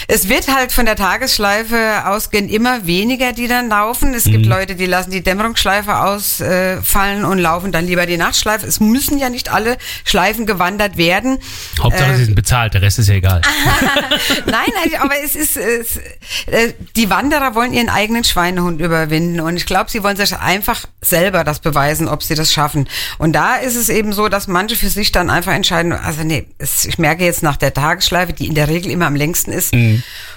Es 0.08 0.30
wird 0.30 0.48
halt 0.48 0.72
von 0.72 0.86
der 0.86 0.96
Tagesschleife 0.96 2.06
ausgehend 2.06 2.50
immer 2.50 2.86
weniger, 2.86 3.34
die 3.34 3.46
dann 3.46 3.68
laufen. 3.68 4.14
Es 4.14 4.24
gibt 4.24 4.46
Leute, 4.46 4.74
die 4.74 4.86
lassen 4.86 5.10
die 5.10 5.22
Dämmerungsschleife 5.22 5.96
ausfallen 5.96 7.24
äh, 7.24 7.26
und 7.26 7.38
laufen 7.40 7.72
dann 7.72 7.86
lieber 7.86 8.06
die 8.06 8.16
Nachtschleife. 8.16 8.66
Es 8.66 8.80
müssen 8.80 9.18
ja 9.18 9.28
nicht 9.28 9.52
alle 9.52 9.76
Schleifen 10.06 10.46
gewandert 10.46 10.96
werden. 10.96 11.38
Hauptsache, 11.82 12.16
sie 12.16 12.24
sind 12.24 12.34
bezahlt, 12.34 12.72
der 12.72 12.80
Rest 12.80 12.98
ist 12.98 13.08
ja 13.08 13.16
egal. 13.16 13.42
Nein, 14.46 14.70
aber 14.98 15.14
es 15.22 15.36
ist, 15.36 15.58
es, 15.58 15.98
äh, 16.46 16.72
die 16.96 17.10
Wanderer 17.10 17.54
wollen 17.54 17.74
ihren 17.74 17.90
eigenen 17.90 18.24
Schweinehund 18.24 18.80
überwinden 18.80 19.40
und 19.40 19.58
ich 19.58 19.66
glaube, 19.66 19.90
sie 19.90 20.02
wollen 20.02 20.16
sich 20.16 20.34
einfach 20.38 20.86
selber 21.02 21.44
das 21.44 21.58
beweisen, 21.58 22.08
ob 22.08 22.22
sie 22.22 22.34
das 22.34 22.50
schaffen. 22.50 22.88
Und 23.18 23.34
da 23.34 23.56
ist 23.56 23.76
es 23.76 23.90
eben 23.90 24.14
so, 24.14 24.30
dass 24.30 24.53
manche 24.54 24.76
für 24.76 24.88
sich 24.88 25.12
dann 25.12 25.28
einfach 25.28 25.52
entscheiden, 25.52 25.92
also 25.92 26.22
nee, 26.22 26.46
es, 26.58 26.86
ich 26.86 26.98
merke 26.98 27.24
jetzt 27.24 27.42
nach 27.42 27.56
der 27.58 27.74
Tagesschleife, 27.74 28.32
die 28.32 28.46
in 28.46 28.54
der 28.54 28.68
Regel 28.68 28.90
immer 28.90 29.06
am 29.06 29.16
längsten 29.16 29.52
ist, 29.52 29.74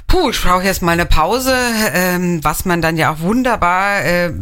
puh, 0.08 0.30
ich 0.32 0.42
brauche 0.42 0.64
jetzt 0.64 0.82
mal 0.82 0.92
eine 0.92 1.06
Pause, 1.06 1.56
ähm, 1.94 2.44
was 2.44 2.66
man 2.66 2.82
dann 2.82 2.98
ja 2.98 3.14
auch 3.14 3.20
wunderbar 3.20 4.04
äh, 4.04 4.34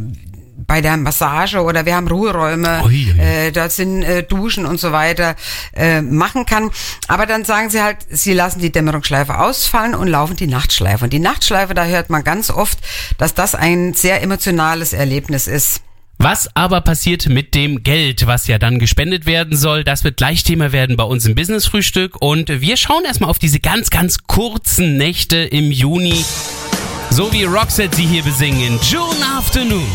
bei 0.68 0.82
der 0.82 0.98
Massage 0.98 1.62
oder 1.62 1.86
wir 1.86 1.96
haben 1.96 2.08
Ruheräume, 2.08 2.82
Ui, 2.86 3.14
ui. 3.14 3.20
äh, 3.20 3.52
da 3.52 3.70
sind 3.70 4.02
äh, 4.04 4.24
Duschen 4.24 4.66
und 4.66 4.80
so 4.80 4.92
weiter 4.92 5.36
äh, 5.76 6.02
machen 6.02 6.46
kann. 6.46 6.72
Aber 7.08 7.26
dann 7.26 7.46
sagen 7.46 7.70
sie 7.70 7.84
halt, 7.84 7.98
sie 8.10 8.34
lassen 8.34 8.60
die 8.62 8.72
Dämmerungsschleife 8.72 9.38
ausfallen 9.38 9.94
und 9.94 10.08
laufen 10.08 10.36
die 10.38 10.48
Nachtschleife. 10.48 11.04
Und 11.04 11.14
die 11.14 11.20
Nachtschleife, 11.20 11.74
da 11.74 11.86
hört 11.86 12.10
man 12.10 12.24
ganz 12.24 12.50
oft, 12.50 12.80
dass 13.18 13.34
das 13.34 13.54
ein 13.54 13.94
sehr 13.94 14.24
emotionales 14.24 14.94
Erlebnis 14.94 15.48
ist. 15.48 15.82
Was 16.18 16.50
aber 16.56 16.82
passiert 16.82 17.28
mit 17.28 17.54
dem 17.56 17.84
Geld, 17.84 18.26
was 18.26 18.48
ja 18.48 18.58
dann 18.58 18.80
gespendet 18.80 19.26
werden 19.26 19.58
soll? 19.58 19.84
Das 19.84 20.04
wird 20.04 20.18
gleich 20.18 20.44
Thema 20.44 20.72
werden 20.72 20.96
bei 20.96 21.04
uns 21.04 21.26
im 21.26 21.36
Business-Frühstück. 21.36 22.22
Und 22.22 22.50
wir 22.62 22.78
schauen 22.78 23.04
erstmal 23.06 23.30
auf 23.30 23.40
diese 23.40 23.60
ganz, 23.60 23.90
ganz 23.90 24.20
kurzen 24.26 24.98
Nächte 24.98 25.38
im 25.38 25.72
Juni. 25.72 26.24
So 27.10 27.32
wie 27.32 27.44
Roxette 27.44 27.96
sie 27.96 28.06
hier 28.06 28.24
besingen. 28.24 28.80
June 28.82 29.26
Afternoon. 29.38 29.86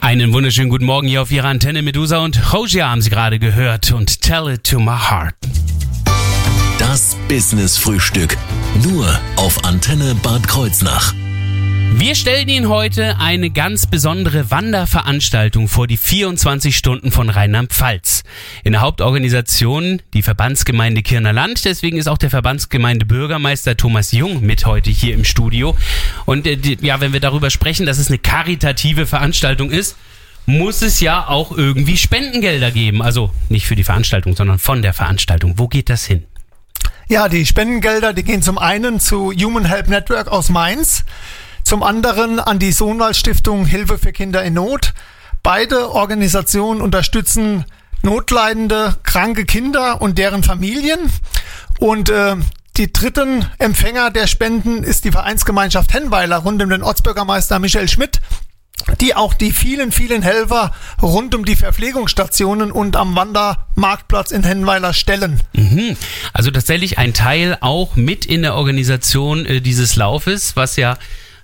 Einen 0.00 0.32
wunderschönen 0.32 0.70
guten 0.70 0.86
Morgen 0.86 1.08
hier 1.08 1.22
auf 1.22 1.30
Ihrer 1.30 1.48
Antenne 1.48 1.82
Medusa 1.82 2.18
und 2.18 2.52
Hosea 2.52 2.88
haben 2.90 3.00
Sie 3.00 3.10
gerade 3.10 3.38
gehört 3.38 3.92
und 3.92 4.20
Tell 4.22 4.48
It 4.48 4.64
to 4.64 4.80
My 4.80 4.96
Heart. 4.96 5.34
Das 7.00 7.16
Business 7.28 7.78
Frühstück. 7.78 8.36
Nur 8.82 9.18
auf 9.36 9.64
Antenne 9.64 10.14
Bad 10.16 10.46
Kreuznach. 10.46 11.14
Wir 11.94 12.14
stellen 12.14 12.46
Ihnen 12.50 12.68
heute 12.68 13.16
eine 13.18 13.48
ganz 13.48 13.86
besondere 13.86 14.50
Wanderveranstaltung 14.50 15.68
vor, 15.68 15.86
die 15.86 15.96
24 15.96 16.76
Stunden 16.76 17.10
von 17.10 17.30
Rheinland-Pfalz. 17.30 18.22
In 18.64 18.72
der 18.72 18.82
Hauptorganisation 18.82 20.02
die 20.12 20.20
Verbandsgemeinde 20.20 21.00
Kirner 21.00 21.32
Land, 21.32 21.64
deswegen 21.64 21.96
ist 21.96 22.06
auch 22.06 22.18
der 22.18 22.28
Verbandsgemeinde 22.28 23.06
Bürgermeister 23.06 23.78
Thomas 23.78 24.12
Jung 24.12 24.44
mit 24.44 24.66
heute 24.66 24.90
hier 24.90 25.14
im 25.14 25.24
Studio. 25.24 25.74
Und 26.26 26.46
äh, 26.46 26.56
die, 26.56 26.76
ja, 26.82 27.00
wenn 27.00 27.14
wir 27.14 27.20
darüber 27.20 27.48
sprechen, 27.48 27.86
dass 27.86 27.96
es 27.96 28.08
eine 28.08 28.18
karitative 28.18 29.06
Veranstaltung 29.06 29.70
ist, 29.70 29.96
muss 30.44 30.82
es 30.82 31.00
ja 31.00 31.26
auch 31.26 31.56
irgendwie 31.56 31.96
Spendengelder 31.96 32.70
geben. 32.70 33.00
Also 33.00 33.32
nicht 33.48 33.66
für 33.66 33.74
die 33.74 33.84
Veranstaltung, 33.84 34.36
sondern 34.36 34.58
von 34.58 34.82
der 34.82 34.92
Veranstaltung. 34.92 35.54
Wo 35.56 35.66
geht 35.66 35.88
das 35.88 36.04
hin? 36.04 36.26
Ja, 37.10 37.28
die 37.28 37.44
Spendengelder, 37.44 38.12
die 38.12 38.22
gehen 38.22 38.40
zum 38.40 38.56
einen 38.56 39.00
zu 39.00 39.32
Human 39.32 39.64
Help 39.64 39.88
Network 39.88 40.28
aus 40.28 40.48
Mainz, 40.48 41.02
zum 41.64 41.82
anderen 41.82 42.38
an 42.38 42.60
die 42.60 42.70
Sohnwald 42.70 43.16
Stiftung 43.16 43.66
Hilfe 43.66 43.98
für 43.98 44.12
Kinder 44.12 44.44
in 44.44 44.54
Not. 44.54 44.94
Beide 45.42 45.90
Organisationen 45.90 46.80
unterstützen 46.80 47.64
notleidende, 48.02 48.94
kranke 49.02 49.44
Kinder 49.44 50.00
und 50.00 50.18
deren 50.18 50.44
Familien. 50.44 51.00
Und 51.80 52.10
äh, 52.10 52.36
die 52.76 52.92
dritten 52.92 53.44
Empfänger 53.58 54.12
der 54.12 54.28
Spenden 54.28 54.84
ist 54.84 55.04
die 55.04 55.10
Vereinsgemeinschaft 55.10 55.92
Hennweiler 55.92 56.36
rund 56.36 56.62
um 56.62 56.70
den 56.70 56.84
Ortsbürgermeister 56.84 57.58
Michael 57.58 57.88
Schmidt, 57.88 58.20
die 59.00 59.14
auch 59.14 59.34
die 59.34 59.52
vielen, 59.52 59.92
vielen 59.92 60.22
Helfer 60.22 60.72
rund 61.00 61.34
um 61.34 61.44
die 61.44 61.56
Verpflegungsstationen 61.56 62.72
und 62.72 62.96
am 62.96 63.16
Wandermarktplatz 63.16 64.30
in 64.30 64.44
Hennweiler 64.44 64.92
stellen. 64.92 65.40
Mhm. 65.52 65.96
Also 66.32 66.50
tatsächlich 66.50 66.98
ein 66.98 67.14
Teil 67.14 67.58
auch 67.60 67.96
mit 67.96 68.26
in 68.26 68.42
der 68.42 68.54
Organisation 68.54 69.46
äh, 69.46 69.60
dieses 69.60 69.96
Laufes, 69.96 70.56
was 70.56 70.76
ja 70.76 70.98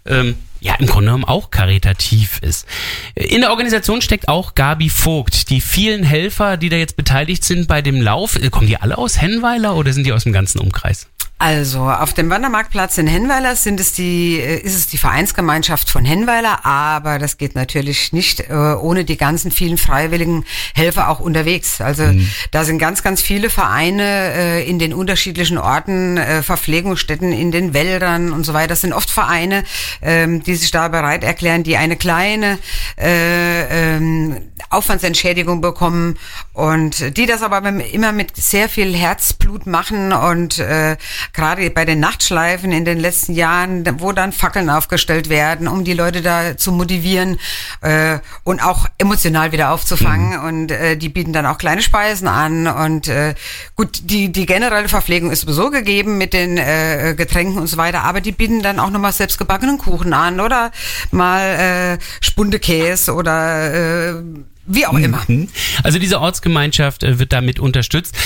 ähm, 0.06 0.36
ja 0.60 0.74
im 0.74 0.86
Grunde 0.86 1.06
genommen 1.06 1.24
auch 1.24 1.50
karitativ 1.50 2.38
ist. 2.42 2.66
In 3.14 3.40
der 3.40 3.50
Organisation 3.50 4.02
steckt 4.02 4.28
auch 4.28 4.54
Gabi 4.54 4.88
Vogt. 4.88 5.50
Die 5.50 5.60
vielen 5.60 6.02
Helfer, 6.02 6.56
die 6.56 6.68
da 6.68 6.76
jetzt 6.76 6.96
beteiligt 6.96 7.44
sind 7.44 7.68
bei 7.68 7.82
dem 7.82 8.00
Lauf, 8.00 8.36
äh, 8.36 8.50
kommen 8.50 8.66
die 8.66 8.76
alle 8.76 8.98
aus 8.98 9.20
Hennweiler 9.20 9.76
oder 9.76 9.92
sind 9.92 10.06
die 10.06 10.12
aus 10.12 10.24
dem 10.24 10.32
ganzen 10.32 10.58
Umkreis? 10.58 11.08
Also 11.38 11.82
auf 11.82 12.14
dem 12.14 12.30
Wandermarktplatz 12.30 12.96
in 12.96 13.06
Hennweiler 13.06 13.56
sind 13.56 13.78
es 13.78 13.92
die, 13.92 14.40
äh, 14.40 14.58
ist 14.58 14.74
es 14.74 14.86
die 14.86 14.96
Vereinsgemeinschaft 14.96 15.90
von 15.90 16.02
Hennweiler, 16.02 16.64
aber 16.64 17.18
das 17.18 17.36
geht 17.36 17.54
natürlich 17.54 18.14
nicht 18.14 18.40
äh, 18.48 18.54
ohne 18.54 19.04
die 19.04 19.18
ganzen 19.18 19.50
vielen 19.50 19.76
freiwilligen 19.76 20.46
Helfer 20.74 21.10
auch 21.10 21.20
unterwegs. 21.20 21.82
Also 21.82 22.04
da 22.52 22.64
sind 22.64 22.78
ganz, 22.78 23.02
ganz 23.02 23.20
viele 23.20 23.50
Vereine 23.50 24.02
äh, 24.02 24.68
in 24.68 24.78
den 24.78 24.94
unterschiedlichen 24.94 25.58
Orten, 25.58 26.16
äh, 26.16 26.42
Verpflegungsstätten 26.42 27.32
in 27.32 27.50
den 27.50 27.74
Wäldern 27.74 28.32
und 28.32 28.44
so 28.44 28.54
weiter. 28.54 28.68
Das 28.68 28.80
sind 28.80 28.94
oft 28.94 29.10
Vereine, 29.10 29.64
ähm, 30.00 30.42
die 30.42 30.54
sich 30.54 30.70
da 30.70 30.88
bereit 30.88 31.22
erklären, 31.22 31.64
die 31.64 31.76
eine 31.76 31.96
kleine 31.96 32.58
äh, 32.96 33.96
ähm, 33.96 34.38
Aufwandsentschädigung 34.70 35.60
bekommen 35.60 36.18
und 36.54 37.16
die 37.18 37.26
das 37.26 37.42
aber 37.42 37.62
immer 37.68 38.12
mit 38.12 38.36
sehr 38.36 38.70
viel 38.70 38.94
Herzblut 38.94 39.66
machen 39.66 40.12
und 40.14 40.58
äh, 40.58 40.96
gerade 41.32 41.70
bei 41.70 41.84
den 41.84 42.00
Nachtschleifen 42.00 42.72
in 42.72 42.84
den 42.84 42.98
letzten 42.98 43.34
Jahren, 43.34 43.84
wo 44.00 44.12
dann 44.12 44.32
Fackeln 44.32 44.70
aufgestellt 44.70 45.28
werden, 45.28 45.68
um 45.68 45.84
die 45.84 45.92
Leute 45.92 46.22
da 46.22 46.56
zu 46.56 46.72
motivieren 46.72 47.38
äh, 47.80 48.18
und 48.44 48.62
auch 48.62 48.86
emotional 48.98 49.52
wieder 49.52 49.70
aufzufangen 49.70 50.38
und 50.40 50.70
äh, 50.70 50.96
die 50.96 51.08
bieten 51.08 51.32
dann 51.32 51.46
auch 51.46 51.58
kleine 51.58 51.82
Speisen 51.82 52.28
an 52.28 52.66
und 52.66 53.08
äh, 53.08 53.34
gut, 53.74 54.00
die 54.04 54.30
die 54.32 54.46
generelle 54.46 54.88
Verpflegung 54.88 55.30
ist 55.30 55.42
sowieso 55.42 55.70
gegeben 55.70 56.18
mit 56.18 56.32
den 56.32 56.58
äh, 56.58 57.14
Getränken 57.16 57.58
und 57.58 57.66
so 57.66 57.76
weiter, 57.76 58.04
aber 58.04 58.20
die 58.20 58.32
bieten 58.32 58.62
dann 58.62 58.80
auch 58.80 58.90
nochmal 58.90 59.12
selbstgebackenen 59.12 59.78
Kuchen 59.78 60.12
an 60.12 60.40
oder 60.40 60.72
mal 61.10 61.98
äh, 61.98 61.98
Spundekäse 62.20 63.14
oder 63.14 64.10
äh, 64.10 64.22
wie 64.66 64.86
auch 64.86 64.98
immer. 64.98 65.22
Mhm. 65.26 65.48
Also 65.82 65.98
diese 65.98 66.20
Ortsgemeinschaft 66.20 67.02
äh, 67.02 67.18
wird 67.18 67.32
damit 67.32 67.60
unterstützt. 67.60 68.16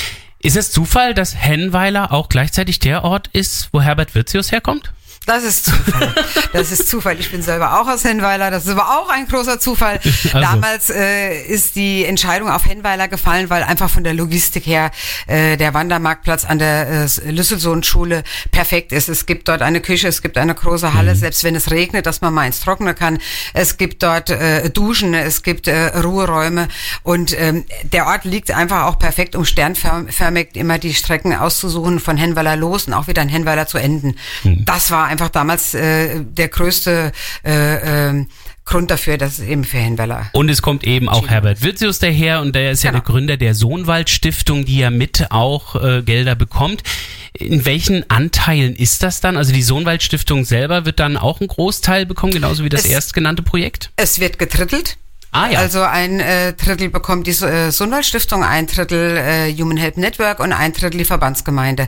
Ist 0.42 0.56
es 0.56 0.70
Zufall, 0.70 1.12
dass 1.12 1.36
Hennweiler 1.36 2.12
auch 2.12 2.30
gleichzeitig 2.30 2.78
der 2.78 3.04
Ort 3.04 3.28
ist, 3.34 3.68
wo 3.72 3.82
Herbert 3.82 4.14
Wirzius 4.14 4.52
herkommt? 4.52 4.90
Das 5.26 5.44
ist 5.44 5.66
Zufall. 5.66 6.14
Das 6.52 6.72
ist 6.72 6.88
Zufall. 6.88 7.20
Ich 7.20 7.30
bin 7.30 7.42
selber 7.42 7.80
auch 7.80 7.86
aus 7.86 8.04
Hennweiler. 8.04 8.50
Das 8.50 8.64
ist 8.64 8.70
aber 8.70 8.98
auch 8.98 9.08
ein 9.10 9.28
großer 9.28 9.60
Zufall. 9.60 10.00
Also. 10.32 10.40
Damals 10.40 10.90
äh, 10.90 11.42
ist 11.42 11.76
die 11.76 12.04
Entscheidung 12.04 12.50
auf 12.50 12.64
Hennweiler 12.66 13.08
gefallen, 13.08 13.50
weil 13.50 13.62
einfach 13.62 13.90
von 13.90 14.04
der 14.04 14.14
Logistik 14.14 14.66
her 14.66 14.90
äh, 15.26 15.56
der 15.56 15.74
Wandermarktplatz 15.74 16.44
an 16.44 16.58
der 16.58 16.88
äh, 16.88 17.30
Lüsselsohn-Schule 17.30 18.22
perfekt 18.52 18.92
ist. 18.92 19.08
Es 19.08 19.26
gibt 19.26 19.48
dort 19.48 19.62
eine 19.62 19.80
Küche, 19.80 20.06
es 20.06 20.22
gibt 20.22 20.38
eine 20.38 20.54
große 20.54 20.94
Halle, 20.94 21.14
mhm. 21.14 21.18
selbst 21.18 21.42
wenn 21.42 21.56
es 21.56 21.70
regnet, 21.70 22.06
dass 22.06 22.20
man 22.20 22.32
mal 22.34 22.46
ins 22.46 22.60
Trockene 22.60 22.94
kann. 22.94 23.18
Es 23.54 23.76
gibt 23.76 24.02
dort 24.02 24.30
äh, 24.30 24.70
Duschen, 24.70 25.14
es 25.14 25.42
gibt 25.42 25.66
äh, 25.66 25.98
Ruheräume 25.98 26.68
und 27.02 27.36
ähm, 27.38 27.64
der 27.82 28.06
Ort 28.06 28.24
liegt 28.24 28.52
einfach 28.52 28.84
auch 28.84 28.98
perfekt, 28.98 29.34
um 29.34 29.44
sternförmig 29.44 30.54
immer 30.54 30.78
die 30.78 30.94
Strecken 30.94 31.34
auszusuchen, 31.34 31.98
von 31.98 32.16
Hennweiler 32.16 32.56
los 32.56 32.86
und 32.86 32.94
auch 32.94 33.08
wieder 33.08 33.22
in 33.22 33.28
Hennweiler 33.28 33.66
zu 33.66 33.78
enden. 33.78 34.16
Mhm. 34.44 34.64
Das 34.64 34.90
war 34.90 35.09
einfach 35.10 35.28
damals 35.28 35.74
äh, 35.74 36.24
der 36.24 36.48
größte 36.48 37.12
äh, 37.44 38.10
äh, 38.10 38.24
Grund 38.64 38.90
dafür, 38.90 39.18
dass 39.18 39.40
es 39.40 39.46
eben 39.46 39.64
für 39.64 39.78
Hennweiler. 39.78 40.30
Und 40.32 40.48
es 40.48 40.62
kommt 40.62 40.84
eben 40.84 41.08
auch 41.08 41.28
Herbert 41.28 41.62
Wirzius 41.62 41.98
daher 41.98 42.40
und 42.40 42.54
der 42.54 42.70
ist 42.70 42.82
genau. 42.82 42.94
ja 42.94 43.00
der 43.00 43.12
Gründer 43.12 43.36
der 43.36 43.54
Sohnwald 43.54 44.08
Stiftung, 44.10 44.64
die 44.64 44.78
ja 44.78 44.90
mit 44.90 45.26
auch 45.30 45.74
äh, 45.74 46.02
Gelder 46.02 46.36
bekommt. 46.36 46.84
In 47.32 47.64
welchen 47.64 48.08
Anteilen 48.08 48.76
ist 48.76 49.02
das 49.02 49.20
dann? 49.20 49.36
Also 49.36 49.52
die 49.52 49.62
Sohnwald 49.62 50.02
Stiftung 50.02 50.44
selber 50.44 50.84
wird 50.84 51.00
dann 51.00 51.16
auch 51.16 51.40
einen 51.40 51.48
Großteil 51.48 52.06
bekommen, 52.06 52.32
genauso 52.32 52.62
wie 52.62 52.68
das 52.68 52.84
es, 52.84 52.90
erstgenannte 52.90 53.42
Projekt? 53.42 53.90
Es 53.96 54.20
wird 54.20 54.38
getrittelt. 54.38 54.98
Ah, 55.32 55.48
ja. 55.48 55.60
Also 55.60 55.82
ein 55.82 56.18
äh, 56.18 56.54
Drittel 56.54 56.88
bekommt 56.88 57.26
die 57.26 57.30
äh, 57.30 57.70
Sundwald 57.70 58.04
Stiftung, 58.04 58.42
ein 58.42 58.66
Drittel 58.66 59.16
äh, 59.16 59.54
Human 59.54 59.76
Help 59.76 59.96
Network 59.96 60.40
und 60.40 60.52
ein 60.52 60.72
Drittel 60.72 60.98
die 60.98 61.04
Verbandsgemeinde. 61.04 61.86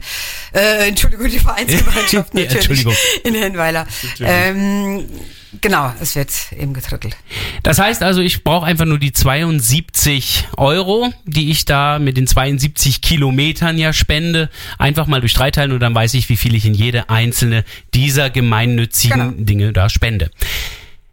Äh, 0.53 0.89
Entschuldigung, 0.89 1.29
die 1.29 1.41
Vereinsgemeinschaft 1.41 2.35
natürlich 2.35 2.55
Entschuldigung. 2.55 2.95
in 3.25 3.35
Hennweiler. 3.35 3.87
Ähm, 4.21 5.07
genau, 5.61 5.93
es 6.01 6.15
wird 6.15 6.31
eben 6.57 6.73
getrittelt. 6.73 7.17
Das 7.65 7.81
heißt 7.81 8.05
also, 8.05 8.21
ich 8.21 8.45
brauche 8.45 8.65
einfach 8.65 8.85
nur 8.85 9.01
die 9.01 9.13
72 9.13 10.47
Euro, 10.57 11.13
die 11.25 11.51
ich 11.51 11.65
da 11.65 11.99
mit 11.99 12.17
den 12.17 12.29
72 12.29 13.01
Kilometern 13.01 13.77
ja 13.77 13.93
spende, 13.93 14.51
einfach 14.79 15.09
mal 15.09 15.21
durch 15.21 15.35
drei 15.35 15.51
teilen 15.51 15.73
und 15.73 15.81
dann 15.81 15.95
weiß 15.95 16.15
ich, 16.15 16.29
wie 16.29 16.37
viel 16.37 16.55
ich 16.55 16.65
in 16.65 16.75
jede 16.75 17.11
einzelne 17.11 17.65
dieser 17.93 18.31
gemeinnützigen 18.31 19.21
genau. 19.21 19.45
Dinge 19.45 19.73
da 19.73 19.89
spende. 19.89 20.31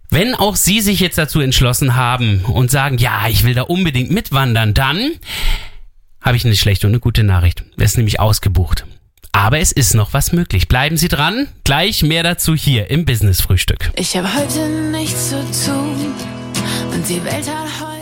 Wenn 0.10 0.34
auch 0.34 0.56
Sie 0.56 0.82
sich 0.82 1.00
jetzt 1.00 1.18
dazu 1.18 1.40
entschlossen 1.40 1.96
haben 1.96 2.44
und 2.46 2.72
sagen, 2.72 2.98
ja, 2.98 3.28
ich 3.30 3.44
will 3.44 3.54
da 3.54 3.64
unbedingt 3.64 4.12
mitwandern, 4.12 4.74
dann 4.74 5.12
habe 6.22 6.36
ich 6.36 6.46
eine 6.46 6.56
schlechte 6.56 6.88
und 6.88 6.94
eine 6.94 7.00
gute 7.00 7.24
Nachricht. 7.24 7.64
Es 7.78 7.92
ist 7.92 7.98
nämlich 7.98 8.20
ausgebucht. 8.20 8.86
Aber 9.32 9.60
es 9.60 9.72
ist 9.72 9.94
noch 9.94 10.14
was 10.14 10.32
möglich. 10.32 10.68
Bleiben 10.68 10.98
Sie 10.98 11.08
dran. 11.08 11.48
Gleich 11.64 12.02
mehr 12.02 12.24
dazu 12.24 12.56
hier 12.56 12.90
im 12.90 13.06
Business 13.06 13.42
Frühstück. 13.42 13.92
Ich 13.96 14.18
habe 14.18 14.28
heute 14.36 14.68
nichts 14.92 15.30
zu 15.30 15.36
tun 15.66 16.14
und 16.92 17.08
die 17.08 17.24
Welt 17.24 17.48
hat 17.48 17.68
heute. 17.80 18.00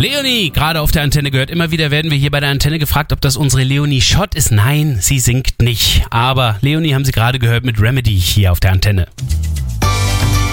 Leonie, 0.00 0.48
gerade 0.50 0.80
auf 0.80 0.92
der 0.92 1.02
Antenne 1.02 1.30
gehört. 1.30 1.50
Immer 1.50 1.72
wieder 1.72 1.90
werden 1.90 2.10
wir 2.10 2.16
hier 2.16 2.30
bei 2.30 2.40
der 2.40 2.48
Antenne 2.48 2.78
gefragt, 2.78 3.12
ob 3.12 3.20
das 3.20 3.36
unsere 3.36 3.64
Leonie 3.64 4.00
Schott 4.00 4.34
ist. 4.34 4.50
Nein, 4.50 4.96
sie 4.98 5.20
singt 5.20 5.60
nicht. 5.60 6.06
Aber 6.08 6.56
Leonie 6.62 6.94
haben 6.94 7.04
Sie 7.04 7.12
gerade 7.12 7.38
gehört 7.38 7.66
mit 7.66 7.78
Remedy 7.78 8.18
hier 8.18 8.50
auf 8.50 8.60
der 8.60 8.72
Antenne. 8.72 9.08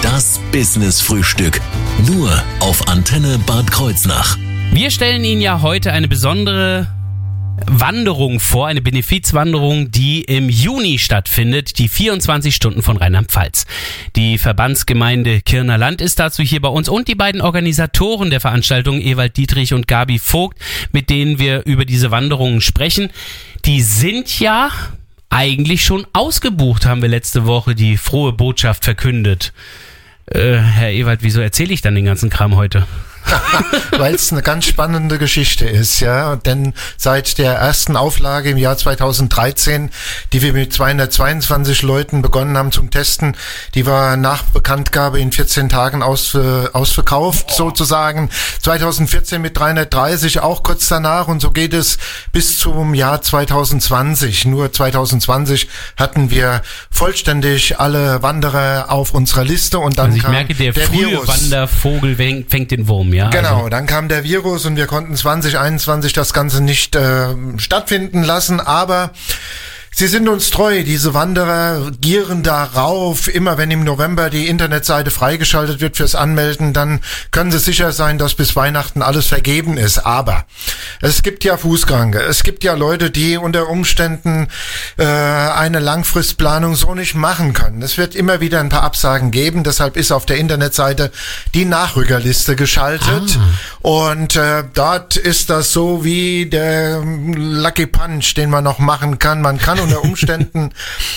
Das 0.02 0.38
Business 0.52 1.00
Frühstück. 1.00 1.62
Nur 2.06 2.30
auf 2.60 2.88
Antenne 2.88 3.38
Bad 3.46 3.70
Kreuznach. 3.70 4.36
Wir 4.70 4.90
stellen 4.90 5.24
Ihnen 5.24 5.40
ja 5.40 5.62
heute 5.62 5.92
eine 5.92 6.08
besondere 6.08 6.86
Wanderung 7.70 8.40
vor, 8.40 8.66
eine 8.66 8.80
Benefizwanderung, 8.80 9.90
die 9.90 10.22
im 10.22 10.48
Juni 10.48 10.98
stattfindet, 10.98 11.78
die 11.78 11.88
24 11.88 12.54
Stunden 12.54 12.82
von 12.82 12.96
Rheinland-Pfalz. 12.96 13.66
Die 14.16 14.38
Verbandsgemeinde 14.38 15.40
Kirner 15.42 15.78
Land 15.78 16.00
ist 16.00 16.18
dazu 16.18 16.42
hier 16.42 16.60
bei 16.60 16.68
uns 16.68 16.88
und 16.88 17.08
die 17.08 17.14
beiden 17.14 17.40
Organisatoren 17.40 18.30
der 18.30 18.40
Veranstaltung, 18.40 19.00
Ewald 19.00 19.36
Dietrich 19.36 19.74
und 19.74 19.86
Gabi 19.86 20.18
Vogt, 20.18 20.58
mit 20.92 21.10
denen 21.10 21.38
wir 21.38 21.66
über 21.66 21.84
diese 21.84 22.10
Wanderungen 22.10 22.60
sprechen. 22.60 23.10
Die 23.64 23.82
sind 23.82 24.40
ja 24.40 24.70
eigentlich 25.30 25.84
schon 25.84 26.06
ausgebucht, 26.12 26.86
haben 26.86 27.02
wir 27.02 27.08
letzte 27.08 27.46
Woche 27.46 27.74
die 27.74 27.96
frohe 27.96 28.32
Botschaft 28.32 28.84
verkündet. 28.84 29.52
Äh, 30.26 30.56
Herr 30.56 30.90
Ewald, 30.90 31.22
wieso 31.22 31.40
erzähle 31.40 31.74
ich 31.74 31.82
dann 31.82 31.94
den 31.94 32.04
ganzen 32.04 32.30
Kram 32.30 32.56
heute? 32.56 32.86
weil 33.98 34.14
es 34.14 34.32
eine 34.32 34.42
ganz 34.42 34.66
spannende 34.66 35.18
Geschichte 35.18 35.66
ist, 35.66 36.00
ja. 36.00 36.36
Denn 36.36 36.74
seit 36.96 37.38
der 37.38 37.54
ersten 37.54 37.96
Auflage 37.96 38.50
im 38.50 38.56
Jahr 38.56 38.76
2013, 38.76 39.90
die 40.32 40.42
wir 40.42 40.52
mit 40.52 40.72
222 40.72 41.82
Leuten 41.82 42.22
begonnen 42.22 42.56
haben 42.56 42.72
zum 42.72 42.90
Testen, 42.90 43.36
die 43.74 43.86
war 43.86 44.16
nach 44.16 44.42
Bekanntgabe 44.44 45.20
in 45.20 45.32
14 45.32 45.68
Tagen 45.68 46.02
aus, 46.02 46.34
äh, 46.34 46.68
ausverkauft 46.72 47.50
sozusagen. 47.50 48.30
2014 48.60 49.40
mit 49.40 49.56
330 49.56 50.40
auch 50.40 50.62
kurz 50.62 50.88
danach 50.88 51.28
und 51.28 51.40
so 51.40 51.50
geht 51.50 51.74
es 51.74 51.98
bis 52.32 52.58
zum 52.58 52.94
Jahr 52.94 53.22
2020. 53.22 54.46
Nur 54.46 54.72
2020 54.72 55.68
hatten 55.96 56.30
wir 56.30 56.62
vollständig 56.90 57.78
alle 57.78 58.22
Wanderer 58.22 58.86
auf 58.88 59.14
unserer 59.14 59.44
Liste 59.44 59.78
und 59.78 59.98
dann 59.98 60.06
also 60.12 60.18
ich 60.18 60.28
merke, 60.28 60.54
der, 60.54 60.72
der 60.72 60.86
frühe 60.86 61.10
Virus. 61.10 61.28
Wandervogel 61.28 62.16
fängt 62.16 62.70
den 62.70 62.88
Wurm, 62.88 63.12
ja 63.12 63.17
ja. 63.18 63.30
Genau, 63.30 63.56
also. 63.56 63.68
dann 63.68 63.86
kam 63.86 64.08
der 64.08 64.22
Virus 64.22 64.64
und 64.64 64.76
wir 64.76 64.86
konnten 64.86 65.16
2021 65.16 66.12
das 66.12 66.32
Ganze 66.32 66.62
nicht 66.62 66.94
äh, 66.94 67.34
stattfinden 67.56 68.22
lassen, 68.22 68.60
aber 68.60 69.10
Sie 69.90 70.06
sind 70.06 70.28
uns 70.28 70.50
treu, 70.50 70.84
diese 70.84 71.14
Wanderer 71.14 71.90
gieren 72.00 72.42
darauf. 72.42 73.32
Immer 73.32 73.58
wenn 73.58 73.70
im 73.70 73.84
November 73.84 74.30
die 74.30 74.46
Internetseite 74.46 75.10
freigeschaltet 75.10 75.80
wird 75.80 75.96
fürs 75.96 76.14
Anmelden, 76.14 76.72
dann 76.72 77.00
können 77.30 77.50
Sie 77.50 77.58
sicher 77.58 77.92
sein, 77.92 78.18
dass 78.18 78.34
bis 78.34 78.54
Weihnachten 78.54 79.02
alles 79.02 79.26
vergeben 79.26 79.76
ist. 79.76 79.98
Aber 79.98 80.44
es 81.00 81.22
gibt 81.22 81.44
ja 81.44 81.56
Fußkranke, 81.56 82.20
es 82.20 82.42
gibt 82.42 82.64
ja 82.64 82.74
Leute, 82.74 83.10
die 83.10 83.36
unter 83.36 83.68
Umständen 83.68 84.48
äh, 84.96 85.04
eine 85.04 85.80
Langfristplanung 85.80 86.76
so 86.76 86.94
nicht 86.94 87.14
machen 87.14 87.52
können. 87.52 87.82
Es 87.82 87.98
wird 87.98 88.14
immer 88.14 88.40
wieder 88.40 88.60
ein 88.60 88.68
paar 88.68 88.82
Absagen 88.82 89.30
geben. 89.30 89.64
Deshalb 89.64 89.96
ist 89.96 90.12
auf 90.12 90.26
der 90.26 90.36
Internetseite 90.36 91.10
die 91.54 91.64
Nachrückerliste 91.64 92.56
geschaltet. 92.56 93.38
Ah. 93.38 93.88
Und 93.88 94.36
äh, 94.36 94.64
dort 94.74 95.16
ist 95.16 95.50
das 95.50 95.72
so 95.72 96.04
wie 96.04 96.46
der 96.46 97.02
Lucky 97.02 97.86
Punch, 97.86 98.34
den 98.34 98.50
man 98.50 98.64
noch 98.64 98.78
machen 98.78 99.18
kann. 99.18 99.40
Man 99.40 99.58
kann 99.58 99.77
unter 99.82 100.04
Umständen, 100.04 100.70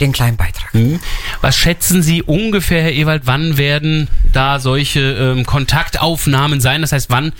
den 0.00 0.12
kleinen 0.12 0.38
Beitrag. 0.38 0.72
Mhm. 0.72 0.98
Was 1.42 1.58
schätzen 1.58 2.02
Sie 2.02 2.22
ungefähr, 2.22 2.80
Herr 2.80 2.92
Ewald, 2.92 3.26
wann 3.26 3.58
werden 3.58 4.08
da 4.32 4.60
solche 4.60 5.00
ähm, 5.00 5.44
Kontaktaufnahmen 5.44 6.62
sein? 6.62 6.80
Das 6.80 6.92
heißt, 6.92 7.10
wann 7.10 7.32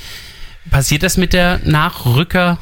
passiert 0.71 1.05
das 1.05 1.17
mit 1.17 1.33
der 1.33 1.61
Nachrücker? 1.65 2.59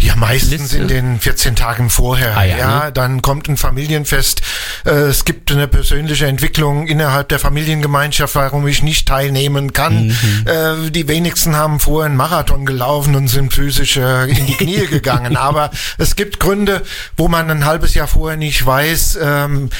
Ja, 0.00 0.14
meistens 0.14 0.72
Liste? 0.72 0.78
in 0.78 0.88
den 0.88 1.20
14 1.20 1.56
Tagen 1.56 1.90
vorher. 1.90 2.36
Ah, 2.36 2.44
ja, 2.44 2.56
ja, 2.56 2.84
ne? 2.84 2.92
dann 2.92 3.20
kommt 3.20 3.48
ein 3.48 3.56
Familienfest. 3.56 4.42
Äh, 4.84 4.90
es 4.90 5.24
gibt 5.24 5.50
eine 5.50 5.66
persönliche 5.66 6.26
Entwicklung 6.26 6.86
innerhalb 6.86 7.28
der 7.30 7.40
Familiengemeinschaft, 7.40 8.36
warum 8.36 8.66
ich 8.68 8.82
nicht 8.82 9.08
teilnehmen 9.08 9.72
kann. 9.72 10.06
Mhm. 10.06 10.44
Äh, 10.46 10.90
die 10.90 11.08
wenigsten 11.08 11.56
haben 11.56 11.80
vorher 11.80 12.06
einen 12.06 12.16
Marathon 12.16 12.64
gelaufen 12.64 13.16
und 13.16 13.26
sind 13.26 13.52
physisch 13.52 13.96
äh, 13.96 14.30
in 14.30 14.46
die 14.46 14.54
Knie 14.54 14.86
gegangen. 14.90 15.36
Aber 15.36 15.72
es 15.98 16.14
gibt 16.14 16.38
Gründe, 16.38 16.82
wo 17.16 17.26
man 17.26 17.50
ein 17.50 17.64
halbes 17.64 17.94
Jahr 17.94 18.06
vorher 18.06 18.36
nicht 18.36 18.64
weiß, 18.64 19.18
ähm, 19.20 19.70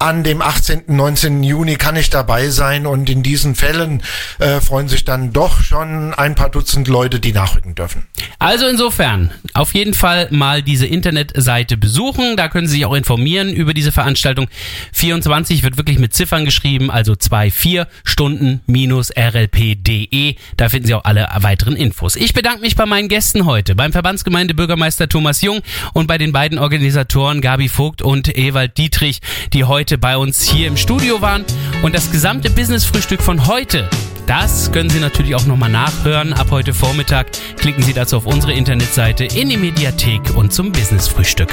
an 0.00 0.22
dem 0.22 0.42
18., 0.42 0.84
19. 0.86 1.42
Juni 1.42 1.74
kann 1.74 1.96
ich 1.96 2.08
dabei 2.08 2.50
sein 2.50 2.86
und 2.86 3.10
in 3.10 3.24
diesen 3.24 3.56
Fällen 3.56 4.02
äh, 4.38 4.60
freuen 4.60 4.88
sich 4.88 5.04
dann 5.04 5.32
doch 5.32 5.60
schon 5.60 6.14
ein 6.14 6.36
paar 6.36 6.50
Dutzend 6.50 6.86
Leute, 6.86 7.18
die 7.18 7.32
nachrücken 7.32 7.74
dürfen. 7.74 8.06
Also 8.38 8.68
insofern, 8.68 9.32
auf 9.54 9.74
jeden 9.74 9.94
Fall 9.94 10.28
mal 10.30 10.62
diese 10.62 10.86
Internetseite 10.86 11.76
besuchen. 11.76 12.36
Da 12.36 12.48
können 12.48 12.68
Sie 12.68 12.76
sich 12.76 12.86
auch 12.86 12.94
informieren 12.94 13.52
über 13.52 13.74
diese 13.74 13.90
Veranstaltung. 13.90 14.46
24 14.92 15.64
wird 15.64 15.76
wirklich 15.76 15.98
mit 15.98 16.14
Ziffern 16.14 16.44
geschrieben, 16.44 16.92
also 16.92 17.14
24 17.18 17.86
Stunden 18.04 18.60
minus 18.66 19.10
rlp.de. 19.10 20.36
Da 20.56 20.68
finden 20.68 20.86
Sie 20.86 20.94
auch 20.94 21.04
alle 21.04 21.28
weiteren 21.40 21.74
Infos. 21.74 22.14
Ich 22.14 22.34
bedanke 22.34 22.60
mich 22.60 22.76
bei 22.76 22.86
meinen 22.86 23.08
Gästen 23.08 23.46
heute, 23.46 23.74
beim 23.74 23.92
Verbandsgemeinde 23.92 24.54
Bürgermeister 24.54 25.08
Thomas 25.08 25.42
Jung 25.42 25.60
und 25.92 26.06
bei 26.06 26.18
den 26.18 26.30
beiden 26.30 26.58
Organisatoren 26.58 27.40
Gabi 27.40 27.68
Vogt 27.68 28.02
und 28.02 28.36
Ewald 28.36 28.78
Dietrich, 28.78 29.20
die 29.52 29.64
heute 29.64 29.87
bei 29.96 30.18
uns 30.18 30.42
hier 30.42 30.66
im 30.66 30.76
Studio 30.76 31.22
waren. 31.22 31.44
Und 31.82 31.94
das 31.94 32.10
gesamte 32.10 32.50
Business-Frühstück 32.50 33.22
von 33.22 33.46
heute 33.46 33.88
das 34.28 34.70
können 34.72 34.90
Sie 34.90 35.00
natürlich 35.00 35.34
auch 35.34 35.46
nochmal 35.46 35.70
nachhören 35.70 36.34
ab 36.34 36.48
heute 36.50 36.74
Vormittag. 36.74 37.28
Klicken 37.56 37.82
Sie 37.82 37.94
dazu 37.94 38.18
auf 38.18 38.26
unsere 38.26 38.52
Internetseite 38.52 39.24
in 39.24 39.48
die 39.48 39.56
Mediathek 39.56 40.36
und 40.36 40.52
zum 40.52 40.70
Business 40.70 41.08
Frühstück. 41.08 41.48